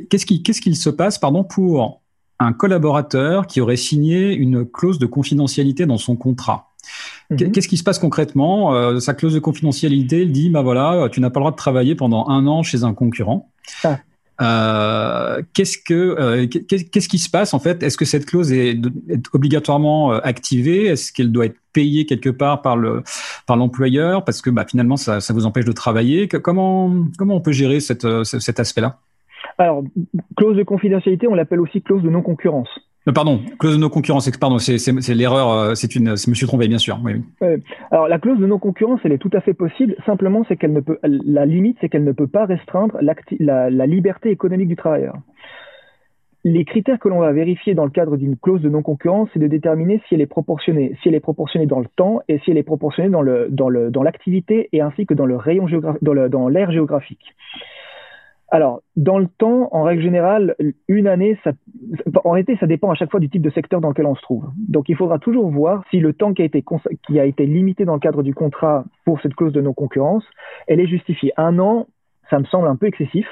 qu'est-ce 0.10 0.26
qui 0.26 0.44
qu'est-ce 0.44 0.62
qu'il 0.62 0.76
se 0.76 0.90
passe, 0.90 1.18
pardon, 1.18 1.44
pour 1.44 2.02
un 2.40 2.54
collaborateur 2.54 3.48
qui 3.48 3.62
aurait 3.62 3.78
signé 3.78 4.34
une 4.34 4.66
clause 4.66 5.00
de 5.00 5.06
confidentialité 5.06 5.86
dans 5.86 5.98
son 5.98 6.16
contrat? 6.16 6.68
Mhm. 7.30 7.52
Qu'est-ce 7.52 7.68
qui 7.68 7.78
se 7.78 7.84
passe 7.84 8.00
concrètement? 8.00 8.74
Euh, 8.74 9.00
Sa 9.00 9.14
clause 9.14 9.34
de 9.34 9.40
confidentialité 9.40 10.22
elle 10.24 10.32
dit 10.32 10.50
bah 10.50 10.62
voilà, 10.62 11.10
tu 11.12 11.20
n'as 11.20 11.30
pas 11.30 11.40
le 11.40 11.44
droit 11.44 11.52
de 11.52 11.58
travailler 11.58 11.96
pendant 11.96 12.28
un 12.28 12.48
an 12.48 12.64
chez 12.64 12.84
un 12.84 12.94
concurrent. 12.94 13.52
Ah. 13.84 14.00
Euh, 14.40 15.42
qu'est-ce 15.54 15.80
que 15.80 15.94
euh, 15.94 16.48
qu'est-ce 16.48 17.10
qui 17.10 17.18
se 17.18 17.30
passe 17.30 17.54
en 17.54 17.60
fait? 17.60 17.82
Est-ce 17.82 17.98
que 17.98 18.06
cette 18.06 18.26
clause 18.26 18.52
est, 18.52 18.80
obligatoirement 19.34 20.12
activée? 20.12 20.86
Est-ce 20.86 21.12
qu'elle 21.12 21.32
doit 21.32 21.48
être 21.48 21.58
payée 21.74 22.06
quelque 22.06 22.30
part 22.30 22.62
par 22.62 22.78
le 22.78 23.04
par 23.48 23.58
l'employeur? 23.58 24.24
Parce 24.24 24.42
que 24.42 24.50
bah, 24.50 24.66
finalement 24.70 24.96
ça, 24.96 25.20
ça, 25.22 25.34
vous 25.34 25.46
empêche 25.46 25.66
de 25.66 25.72
travailler. 25.72 26.28
Comment 26.28 27.06
comment 27.18 27.36
on 27.36 27.42
peut 27.42 27.52
gérer 27.52 27.80
cette, 27.80 28.08
cet 28.24 28.60
aspect-là? 28.60 29.00
Alors 29.58 29.84
clause 30.36 30.58
de 30.58 30.64
confidentialité, 30.64 31.28
on 31.28 31.34
l'appelle 31.34 31.62
aussi 31.62 31.82
clause 31.82 32.04
de 32.04 32.10
non 32.10 32.22
concurrence. 32.22 32.70
Euh, 33.08 33.14
pardon, 33.14 33.40
clause 33.60 33.76
de 33.76 33.80
non-concurrence, 33.80 34.30
pardon, 34.38 34.58
c'est 34.58 35.16
l'erreur, 35.16 35.52
euh, 35.52 35.74
c'est 35.76 35.96
une, 35.96 36.18
je 36.18 36.30
me 36.30 36.36
suis 36.36 36.46
trompé, 36.46 36.68
bien 36.68 36.78
sûr. 36.78 37.00
Oui. 37.04 37.24
alors 37.92 38.08
la 38.08 38.20
clause 38.20 38.40
de 38.40 38.46
non-concurrence, 38.46 39.00
elle 39.04 39.14
est 39.14 39.18
tout 39.18 39.30
à 39.34 39.42
fait 39.42 39.54
possible. 39.54 39.96
Simplement, 40.06 40.44
c'est 40.48 40.58
qu'elle 40.58 40.74
ne 40.74 40.82
peut, 40.82 41.00
la 41.04 41.46
limite, 41.46 41.78
c'est 41.80 41.90
qu'elle 41.90 42.04
ne 42.04 42.12
peut 42.12 42.28
pas 42.28 42.46
restreindre 42.46 42.98
la, 43.02 43.70
la, 43.70 43.86
liberté 43.86 44.30
économique 44.30 44.68
du 44.68 44.76
travailleur. 44.76 45.16
Les 46.44 46.66
critères 46.66 47.00
que 47.00 47.10
l'on 47.10 47.20
va 47.20 47.32
vérifier 47.32 47.74
dans 47.74 47.86
le 47.86 47.92
cadre 47.92 48.16
d'une 48.16 48.38
clause 48.38 48.62
de 48.62 48.70
non-concurrence, 48.70 49.30
c'est 49.34 49.40
de 49.40 49.48
déterminer 49.48 50.02
si 50.08 50.16
elle 50.16 50.22
est 50.22 50.28
proportionnée, 50.28 50.96
si 51.02 51.10
elle 51.10 51.16
est 51.16 51.20
proportionnée 51.20 51.66
dans 51.66 51.80
le 51.80 51.88
temps 51.96 52.22
et 52.28 52.40
si 52.40 52.52
elle 52.52 52.58
est 52.58 52.64
proportionnée 52.64 53.10
dans 53.10 53.22
le 53.22 53.48
dans 53.50 53.70
le 53.70 53.90
dans 53.90 54.04
l'activité 54.04 54.70
et 54.72 54.82
ainsi 54.82 55.06
que 55.06 55.14
dans 55.14 55.26
le 55.26 55.36
rayon 55.36 55.68
géographique, 55.68 56.04
dans 56.04 56.48
l'aire 56.48 56.72
géographique. 56.72 57.36
Alors, 58.50 58.82
dans 58.96 59.20
le 59.20 59.28
temps, 59.28 59.68
en 59.72 59.84
règle 59.84 60.02
générale, 60.02 60.56
une 60.88 61.08
année, 61.08 61.38
ça, 61.44 61.52
en 62.24 62.32
réalité, 62.32 62.56
ça 62.60 62.66
dépend 62.66 62.90
à 62.90 62.96
chaque 62.96 63.12
fois 63.12 63.20
du 63.20 63.30
type 63.30 63.42
de 63.42 63.50
secteur 63.50 63.82
dans 63.82 63.90
lequel 63.90 64.06
on 64.06 64.16
se 64.16 64.22
trouve. 64.22 64.46
Donc, 64.70 64.88
il 64.88 64.96
faudra 64.96 65.20
toujours 65.20 65.50
voir 65.50 65.84
si 65.90 66.00
le 66.00 66.14
temps 66.14 66.34
qui 66.34 66.44
a 66.44 66.46
été, 66.46 66.64
qui 67.06 67.20
a 67.20 67.26
été 67.26 67.46
limité 67.46 67.84
dans 67.84 67.96
le 67.96 68.00
cadre 68.00 68.24
du 68.24 68.34
contrat 68.34 68.86
pour 69.04 69.20
cette 69.22 69.36
clause 69.36 69.52
de 69.52 69.60
non-concurrence, 69.60 70.24
elle 70.68 70.80
est 70.80 70.88
justifiée. 70.88 71.34
Un 71.36 71.60
an, 71.60 71.88
ça 72.30 72.40
me 72.40 72.46
semble 72.46 72.68
un 72.68 72.78
peu 72.78 72.88
excessif. 72.88 73.28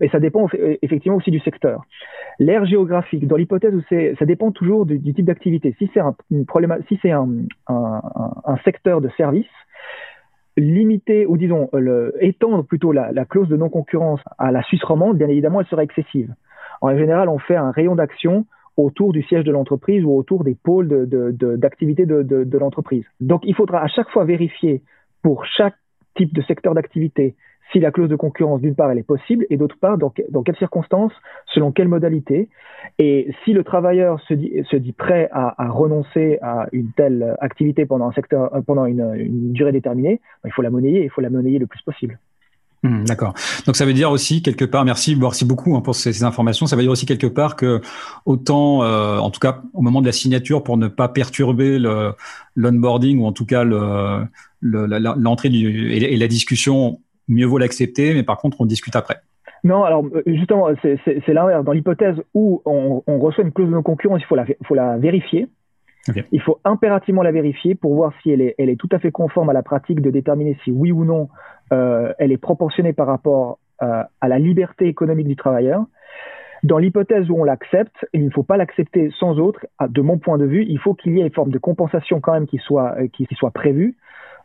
Et 0.00 0.08
ça 0.10 0.20
dépend 0.20 0.46
effectivement 0.82 1.16
aussi 1.16 1.30
du 1.30 1.40
secteur. 1.40 1.82
L'aire 2.38 2.66
géographique, 2.66 3.26
dans 3.26 3.36
l'hypothèse 3.36 3.74
où 3.74 3.82
c'est, 3.88 4.14
ça 4.18 4.26
dépend 4.26 4.52
toujours 4.52 4.84
du, 4.84 5.00
type 5.00 5.24
d'activité. 5.24 5.74
Si 5.78 5.90
c'est 5.94 6.00
un, 6.00 6.14
si 6.88 7.10
un, 7.10 7.28
un, 7.68 8.02
un 8.44 8.56
secteur 8.58 9.00
de 9.00 9.08
service, 9.16 9.46
limiter 10.56 11.26
ou 11.26 11.36
disons 11.36 11.68
le, 11.72 12.14
étendre 12.20 12.64
plutôt 12.64 12.92
la, 12.92 13.12
la 13.12 13.24
clause 13.24 13.48
de 13.48 13.56
non-concurrence 13.56 14.20
à 14.38 14.50
la 14.52 14.62
Suisse 14.62 14.82
romande, 14.84 15.18
bien 15.18 15.28
évidemment, 15.28 15.60
elle 15.60 15.66
serait 15.66 15.84
excessive. 15.84 16.34
En 16.80 16.96
général, 16.96 17.28
on 17.28 17.38
fait 17.38 17.56
un 17.56 17.70
rayon 17.70 17.94
d'action 17.94 18.46
autour 18.76 19.12
du 19.12 19.22
siège 19.22 19.44
de 19.44 19.52
l'entreprise 19.52 20.04
ou 20.04 20.14
autour 20.14 20.44
des 20.44 20.54
pôles 20.54 21.08
d'activité 21.08 22.04
de, 22.04 22.22
de 22.22 22.58
l'entreprise. 22.58 23.04
Donc, 23.20 23.42
il 23.44 23.54
faudra 23.54 23.82
à 23.82 23.88
chaque 23.88 24.10
fois 24.10 24.24
vérifier 24.24 24.82
pour 25.22 25.46
chaque 25.46 25.76
type 26.14 26.34
de 26.34 26.42
secteur 26.42 26.74
d'activité 26.74 27.34
si 27.72 27.80
la 27.80 27.90
clause 27.90 28.08
de 28.08 28.16
concurrence, 28.16 28.60
d'une 28.60 28.74
part, 28.74 28.90
elle 28.90 28.98
est 28.98 29.02
possible, 29.02 29.46
et 29.50 29.56
d'autre 29.56 29.76
part, 29.80 29.98
dans, 29.98 30.10
quelles 30.10 30.56
circonstances, 30.56 31.12
selon 31.52 31.72
quelle 31.72 31.88
modalité. 31.88 32.48
Et 32.98 33.28
si 33.44 33.52
le 33.52 33.64
travailleur 33.64 34.20
se 34.28 34.34
dit, 34.34 34.92
prêt 34.92 35.28
à, 35.32 35.68
renoncer 35.68 36.38
à 36.42 36.66
une 36.72 36.92
telle 36.96 37.36
activité 37.40 37.86
pendant 37.86 38.10
euh, 38.10 38.84
une, 38.86 39.52
durée 39.52 39.72
déterminée, 39.72 40.20
ben, 40.42 40.50
il 40.50 40.52
faut 40.52 40.62
la 40.62 40.70
monnayer, 40.70 41.04
il 41.04 41.10
faut 41.10 41.20
la 41.20 41.30
monnayer 41.30 41.58
le 41.58 41.66
plus 41.66 41.82
possible. 41.82 42.18
Mmh, 42.82 43.04
d'accord. 43.04 43.34
Donc 43.64 43.74
ça 43.74 43.84
veut 43.84 43.94
dire 43.94 44.10
aussi 44.10 44.42
quelque 44.42 44.64
part, 44.64 44.84
merci, 44.84 45.16
merci 45.16 45.44
beaucoup 45.44 45.74
hein, 45.76 45.80
pour 45.80 45.96
ces, 45.96 46.22
informations. 46.22 46.66
Ça 46.66 46.76
veut 46.76 46.82
dire 46.82 46.90
aussi 46.90 47.06
quelque 47.06 47.26
part 47.26 47.56
que 47.56 47.80
autant, 48.26 48.84
euh, 48.84 49.18
en 49.18 49.30
tout 49.30 49.40
cas 49.40 49.62
au 49.72 49.80
moment 49.80 50.00
de 50.00 50.06
la 50.06 50.12
signature, 50.12 50.62
pour 50.62 50.76
ne 50.76 50.86
pas 50.86 51.08
perturber 51.08 51.78
l'onboarding 52.54 53.18
ou 53.18 53.26
en 53.26 53.32
tout 53.32 53.46
cas 53.46 53.64
l'entrée 53.64 55.48
le, 55.48 55.90
et, 55.90 56.14
et 56.14 56.16
la 56.16 56.28
discussion 56.28 57.00
mieux 57.28 57.46
vaut 57.46 57.58
l'accepter, 57.58 58.14
mais 58.14 58.22
par 58.22 58.38
contre, 58.38 58.60
on 58.60 58.66
discute 58.66 58.96
après. 58.96 59.16
Non, 59.64 59.84
alors 59.84 60.04
euh, 60.04 60.22
justement, 60.26 60.68
c'est 60.82 61.32
l'inverse. 61.32 61.64
Dans 61.64 61.72
l'hypothèse 61.72 62.16
où 62.34 62.62
on, 62.64 63.02
reçoit 63.18 63.44
une 63.44 63.52
clause 63.52 63.68
de 63.68 63.74
non-concurrence, 63.74 64.20
il 64.20 64.26
faut 64.26 64.36
la, 64.36 64.46
faut 64.64 64.74
la 64.74 64.96
vérifier. 64.96 65.48
Il 66.30 66.40
faut 66.40 66.60
impérativement 66.64 67.24
la 67.24 67.32
vérifier 67.32 67.74
pour 67.74 67.96
voir 67.96 68.12
si 68.22 68.30
elle 68.30 68.40
est, 68.40 68.54
elle 68.58 68.70
est 68.70 68.76
tout 68.76 68.88
à 68.92 69.00
fait 69.00 69.10
conforme 69.10 69.50
à 69.50 69.52
la 69.52 69.64
pratique 69.64 70.00
de 70.00 70.10
déterminer 70.10 70.56
si 70.62 70.70
oui 70.70 70.92
ou 70.92 71.04
non 71.04 71.28
euh, 71.72 72.12
elle 72.20 72.30
est 72.30 72.36
proportionnée 72.36 72.92
par 72.92 73.08
rapport 73.08 73.58
euh, 73.82 74.04
à 74.20 74.28
la 74.28 74.38
liberté 74.38 74.86
économique 74.86 75.26
du 75.26 75.34
travailleur. 75.34 75.84
Dans 76.62 76.78
l'hypothèse 76.78 77.28
où 77.28 77.34
on 77.34 77.42
l'accepte, 77.42 78.06
il 78.12 78.24
ne 78.24 78.30
faut 78.30 78.44
pas 78.44 78.56
l'accepter 78.56 79.10
sans 79.18 79.40
autre. 79.40 79.66
De 79.88 80.00
mon 80.00 80.18
point 80.18 80.38
de 80.38 80.44
vue, 80.44 80.64
il 80.68 80.78
faut 80.78 80.94
qu'il 80.94 81.16
y 81.16 81.20
ait 81.20 81.26
une 81.26 81.32
forme 81.32 81.50
de 81.50 81.58
compensation 81.58 82.20
quand 82.20 82.34
même 82.34 82.46
qui 82.46 82.58
soit, 82.58 82.94
qui 83.12 83.26
soit 83.32 83.50
prévue. 83.50 83.96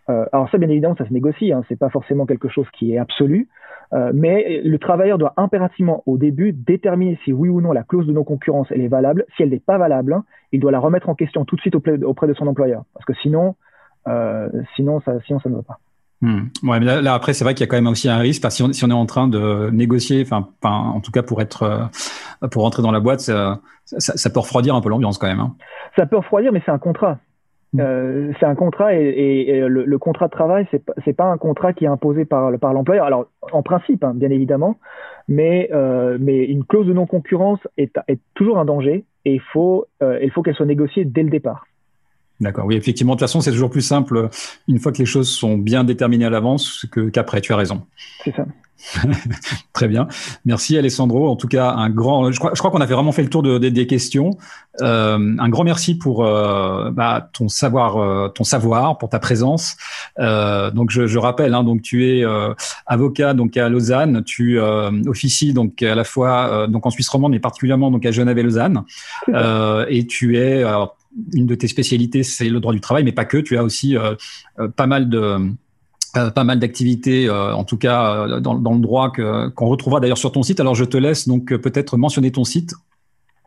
Euh, 0.09 0.25
alors 0.31 0.49
ça, 0.49 0.57
bien 0.57 0.69
évidemment, 0.69 0.95
ça 0.95 1.07
se 1.07 1.13
négocie. 1.13 1.51
Hein, 1.51 1.63
c'est 1.69 1.77
pas 1.77 1.89
forcément 1.89 2.25
quelque 2.25 2.49
chose 2.49 2.65
qui 2.77 2.93
est 2.93 2.97
absolu, 2.97 3.47
euh, 3.93 4.11
mais 4.13 4.61
le 4.63 4.79
travailleur 4.79 5.17
doit 5.17 5.33
impérativement 5.37 6.03
au 6.05 6.17
début 6.17 6.53
déterminer 6.53 7.19
si 7.23 7.33
oui 7.33 7.49
ou 7.49 7.61
non 7.61 7.71
la 7.71 7.83
clause 7.83 8.07
de 8.07 8.13
non-concurrence 8.13 8.67
elle 8.71 8.81
est 8.81 8.87
valable. 8.87 9.25
Si 9.35 9.43
elle 9.43 9.49
n'est 9.49 9.59
pas 9.59 9.77
valable, 9.77 10.21
il 10.51 10.59
doit 10.59 10.71
la 10.71 10.79
remettre 10.79 11.09
en 11.09 11.15
question 11.15 11.45
tout 11.45 11.55
de 11.55 11.61
suite 11.61 11.75
auprès, 11.75 12.27
de 12.27 12.33
son 12.33 12.47
employeur, 12.47 12.83
parce 12.93 13.05
que 13.05 13.13
sinon, 13.21 13.55
euh, 14.07 14.49
sinon 14.75 15.01
ça, 15.01 15.13
sinon 15.25 15.39
ça 15.39 15.49
ne 15.49 15.55
va 15.55 15.63
pas. 15.63 15.77
Hmm. 16.23 16.49
Ouais, 16.63 16.79
mais 16.79 17.01
là, 17.01 17.13
après, 17.15 17.33
c'est 17.33 17.43
vrai 17.43 17.55
qu'il 17.55 17.65
y 17.65 17.67
a 17.67 17.67
quand 17.67 17.77
même 17.77 17.87
aussi 17.87 18.07
un 18.07 18.19
risque 18.19 18.43
parce 18.43 18.53
que 18.53 18.57
si 18.57 18.63
on, 18.63 18.73
si 18.73 18.85
on 18.85 18.89
est 18.89 18.93
en 18.93 19.07
train 19.07 19.27
de 19.27 19.71
négocier, 19.71 20.21
enfin, 20.23 20.47
en 20.61 20.99
tout 20.99 21.11
cas 21.11 21.23
pour 21.23 21.41
être, 21.41 21.89
pour 22.51 22.61
rentrer 22.61 22.83
dans 22.83 22.91
la 22.91 22.99
boîte, 22.99 23.21
ça, 23.21 23.59
ça, 23.85 24.15
ça 24.15 24.29
peut 24.29 24.39
refroidir 24.39 24.75
un 24.75 24.81
peu 24.81 24.89
l'ambiance 24.89 25.17
quand 25.17 25.25
même. 25.25 25.39
Hein. 25.39 25.55
Ça 25.95 26.05
peut 26.05 26.17
refroidir, 26.17 26.51
mais 26.51 26.61
c'est 26.63 26.71
un 26.71 26.77
contrat. 26.77 27.17
Euh, 27.79 28.33
c'est 28.39 28.45
un 28.45 28.55
contrat 28.55 28.93
et, 28.93 29.61
le, 29.67 29.97
contrat 29.97 30.27
de 30.27 30.31
travail, 30.31 30.67
c'est 30.71 30.83
pas, 30.83 30.93
pas 31.17 31.31
un 31.31 31.37
contrat 31.37 31.73
qui 31.73 31.85
est 31.85 31.87
imposé 31.87 32.25
par, 32.25 32.51
par 32.59 32.73
l'employeur. 32.73 33.05
Alors, 33.05 33.27
en 33.51 33.63
principe, 33.63 34.03
hein, 34.03 34.13
bien 34.13 34.29
évidemment, 34.29 34.77
mais, 35.27 35.69
euh, 35.71 36.17
mais 36.19 36.43
une 36.43 36.65
clause 36.65 36.87
de 36.87 36.93
non-concurrence 36.93 37.59
est, 37.77 37.97
est, 38.07 38.19
toujours 38.33 38.57
un 38.57 38.65
danger 38.65 39.05
et 39.25 39.33
il 39.35 39.41
faut, 39.41 39.85
euh, 40.03 40.19
il 40.21 40.31
faut 40.31 40.41
qu'elle 40.41 40.55
soit 40.55 40.65
négociée 40.65 41.05
dès 41.05 41.23
le 41.23 41.29
départ. 41.29 41.65
D'accord. 42.41 42.65
Oui, 42.65 42.75
effectivement. 42.75 43.13
De 43.13 43.19
toute 43.19 43.27
façon, 43.27 43.39
c'est 43.39 43.51
toujours 43.51 43.69
plus 43.69 43.81
simple 43.81 44.29
une 44.67 44.79
fois 44.79 44.91
que 44.91 44.97
les 44.97 45.05
choses 45.05 45.29
sont 45.29 45.57
bien 45.57 45.83
déterminées 45.83 46.25
à 46.25 46.29
l'avance 46.29 46.85
que, 46.91 47.09
qu'après. 47.09 47.39
Tu 47.39 47.53
as 47.53 47.55
raison. 47.55 47.83
C'est 48.23 48.35
ça. 48.35 48.45
Très 49.73 49.87
bien. 49.87 50.07
Merci 50.45 50.77
Alessandro. 50.77 51.29
En 51.29 51.35
tout 51.35 51.47
cas, 51.47 51.71
un 51.71 51.89
grand. 51.89 52.31
Je 52.31 52.39
crois, 52.39 52.51
je 52.53 52.59
crois 52.59 52.71
qu'on 52.71 52.81
a 52.81 52.85
vraiment 52.85 53.11
fait 53.11 53.23
le 53.23 53.29
tour 53.29 53.43
de, 53.43 53.57
des 53.57 53.87
questions. 53.87 54.31
Euh, 54.81 55.35
un 55.37 55.49
grand 55.49 55.63
merci 55.63 55.95
pour 55.97 56.25
euh, 56.25 56.89
bah, 56.91 57.29
ton 57.33 57.47
savoir, 57.47 57.97
euh, 57.97 58.29
ton 58.29 58.43
savoir, 58.43 58.97
pour 58.97 59.09
ta 59.09 59.19
présence. 59.19 59.77
Euh, 60.19 60.71
donc, 60.71 60.89
je, 60.89 61.07
je 61.07 61.19
rappelle, 61.19 61.53
hein, 61.53 61.63
donc 61.63 61.81
tu 61.81 62.07
es 62.07 62.25
euh, 62.25 62.53
avocat 62.87 63.33
donc 63.33 63.57
à 63.57 63.69
Lausanne. 63.69 64.23
Tu 64.25 64.59
officies 65.07 65.53
donc 65.53 65.83
à 65.83 65.95
la 65.95 66.03
fois 66.03 66.67
donc 66.67 66.85
en 66.85 66.89
Suisse 66.89 67.09
romande, 67.09 67.31
mais 67.31 67.39
particulièrement 67.39 67.91
donc 67.91 68.05
à 68.05 68.11
Genève 68.11 68.37
et 68.37 68.43
Lausanne. 68.43 68.83
et 69.89 70.07
tu 70.07 70.37
es 70.37 70.63
une 71.33 71.45
de 71.45 71.55
tes 71.55 71.67
spécialités, 71.67 72.23
c'est 72.23 72.49
le 72.49 72.59
droit 72.59 72.73
du 72.73 72.81
travail, 72.81 73.03
mais 73.03 73.11
pas 73.11 73.25
que. 73.25 73.37
Tu 73.37 73.57
as 73.57 73.63
aussi 73.63 73.95
pas 74.75 74.87
mal 74.87 75.09
de 75.09 75.51
euh, 76.17 76.29
pas 76.29 76.43
mal 76.43 76.59
d'activités, 76.59 77.29
euh, 77.29 77.53
en 77.53 77.63
tout 77.63 77.77
cas 77.77 78.27
euh, 78.27 78.41
dans, 78.41 78.55
dans, 78.55 78.73
le 78.73 78.81
droit 78.81 79.11
que, 79.11 79.47
qu'on 79.47 79.67
retrouvera 79.67 80.01
d'ailleurs 80.01 80.17
sur 80.17 80.33
ton 80.33 80.43
site. 80.43 80.59
Alors 80.59 80.75
je 80.75 80.83
te 80.83 80.97
laisse 80.97 81.25
donc 81.25 81.55
peut-être 81.55 81.95
mentionner 81.95 82.31
ton 82.31 82.43
site 82.43 82.73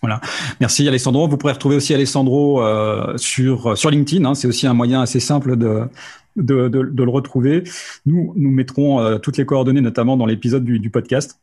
Voilà. 0.00 0.20
Merci 0.60 0.88
Alessandro. 0.88 1.28
Vous 1.28 1.36
pourrez 1.36 1.52
retrouver 1.52 1.76
aussi 1.76 1.94
Alessandro 1.94 2.60
sur 3.16 3.90
LinkedIn. 3.90 4.24
Hein. 4.24 4.34
C'est 4.34 4.48
aussi 4.48 4.66
un 4.66 4.74
moyen 4.74 5.00
assez 5.00 5.20
simple 5.20 5.56
de 5.56 5.88
le 6.36 7.10
retrouver. 7.10 7.62
Nous 8.04 8.34
mettrons 8.36 9.18
toutes 9.20 9.36
les 9.36 9.46
coordonnées, 9.46 9.80
notamment 9.80 10.16
dans 10.16 10.26
l'épisode 10.26 10.64
du 10.64 10.90
podcast. 10.90 11.38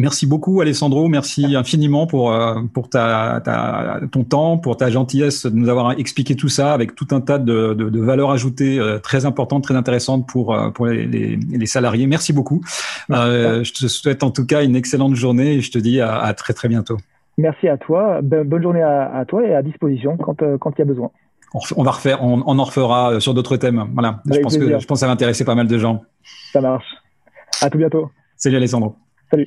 Merci 0.00 0.26
beaucoup, 0.26 0.62
Alessandro. 0.62 1.08
Merci 1.08 1.56
infiniment 1.56 2.06
pour, 2.06 2.32
euh, 2.32 2.62
pour 2.72 2.88
ta, 2.88 3.42
ta, 3.44 4.00
ton 4.10 4.24
temps, 4.24 4.56
pour 4.56 4.78
ta 4.78 4.88
gentillesse 4.88 5.44
de 5.44 5.54
nous 5.54 5.68
avoir 5.68 5.92
expliqué 5.92 6.34
tout 6.36 6.48
ça 6.48 6.72
avec 6.72 6.94
tout 6.94 7.08
un 7.10 7.20
tas 7.20 7.38
de, 7.38 7.74
de, 7.74 7.90
de 7.90 8.00
valeurs 8.00 8.30
ajoutées 8.30 8.78
euh, 8.78 8.98
très 8.98 9.26
importantes, 9.26 9.62
très 9.62 9.74
intéressantes 9.74 10.26
pour, 10.26 10.54
euh, 10.54 10.70
pour 10.70 10.86
les, 10.86 11.04
les, 11.04 11.36
les 11.36 11.66
salariés. 11.66 12.06
Merci 12.06 12.32
beaucoup. 12.32 12.62
Euh, 13.10 13.62
je 13.62 13.74
te 13.74 13.88
souhaite 13.88 14.22
en 14.22 14.30
tout 14.30 14.46
cas 14.46 14.64
une 14.64 14.74
excellente 14.74 15.16
journée 15.16 15.56
et 15.56 15.60
je 15.60 15.70
te 15.70 15.78
dis 15.78 16.00
à, 16.00 16.18
à 16.18 16.32
très 16.32 16.54
très 16.54 16.68
bientôt. 16.68 16.96
Merci 17.36 17.68
à 17.68 17.76
toi. 17.76 18.20
Bonne 18.22 18.62
journée 18.62 18.82
à, 18.82 19.14
à 19.14 19.26
toi 19.26 19.46
et 19.46 19.54
à 19.54 19.60
disposition 19.60 20.16
quand, 20.16 20.42
quand 20.58 20.72
il 20.76 20.78
y 20.78 20.82
a 20.82 20.86
besoin. 20.86 21.10
On 21.76 21.82
va 21.82 21.90
refaire, 21.90 22.24
on, 22.24 22.42
on 22.46 22.58
en 22.58 22.64
refera 22.64 23.20
sur 23.20 23.34
d'autres 23.34 23.58
thèmes. 23.58 23.84
Voilà. 23.92 24.22
je 24.32 24.38
pense 24.38 24.56
que 24.56 24.66
je 24.66 24.86
pense 24.86 24.96
que 24.96 25.00
ça 25.00 25.08
va 25.08 25.12
intéresser 25.12 25.44
pas 25.44 25.54
mal 25.54 25.66
de 25.66 25.76
gens. 25.76 26.04
Ça 26.54 26.62
marche. 26.62 26.86
À 27.60 27.68
tout 27.68 27.76
bientôt. 27.76 28.10
Salut 28.38 28.56
Alessandro. 28.56 28.96
Salut. 29.30 29.46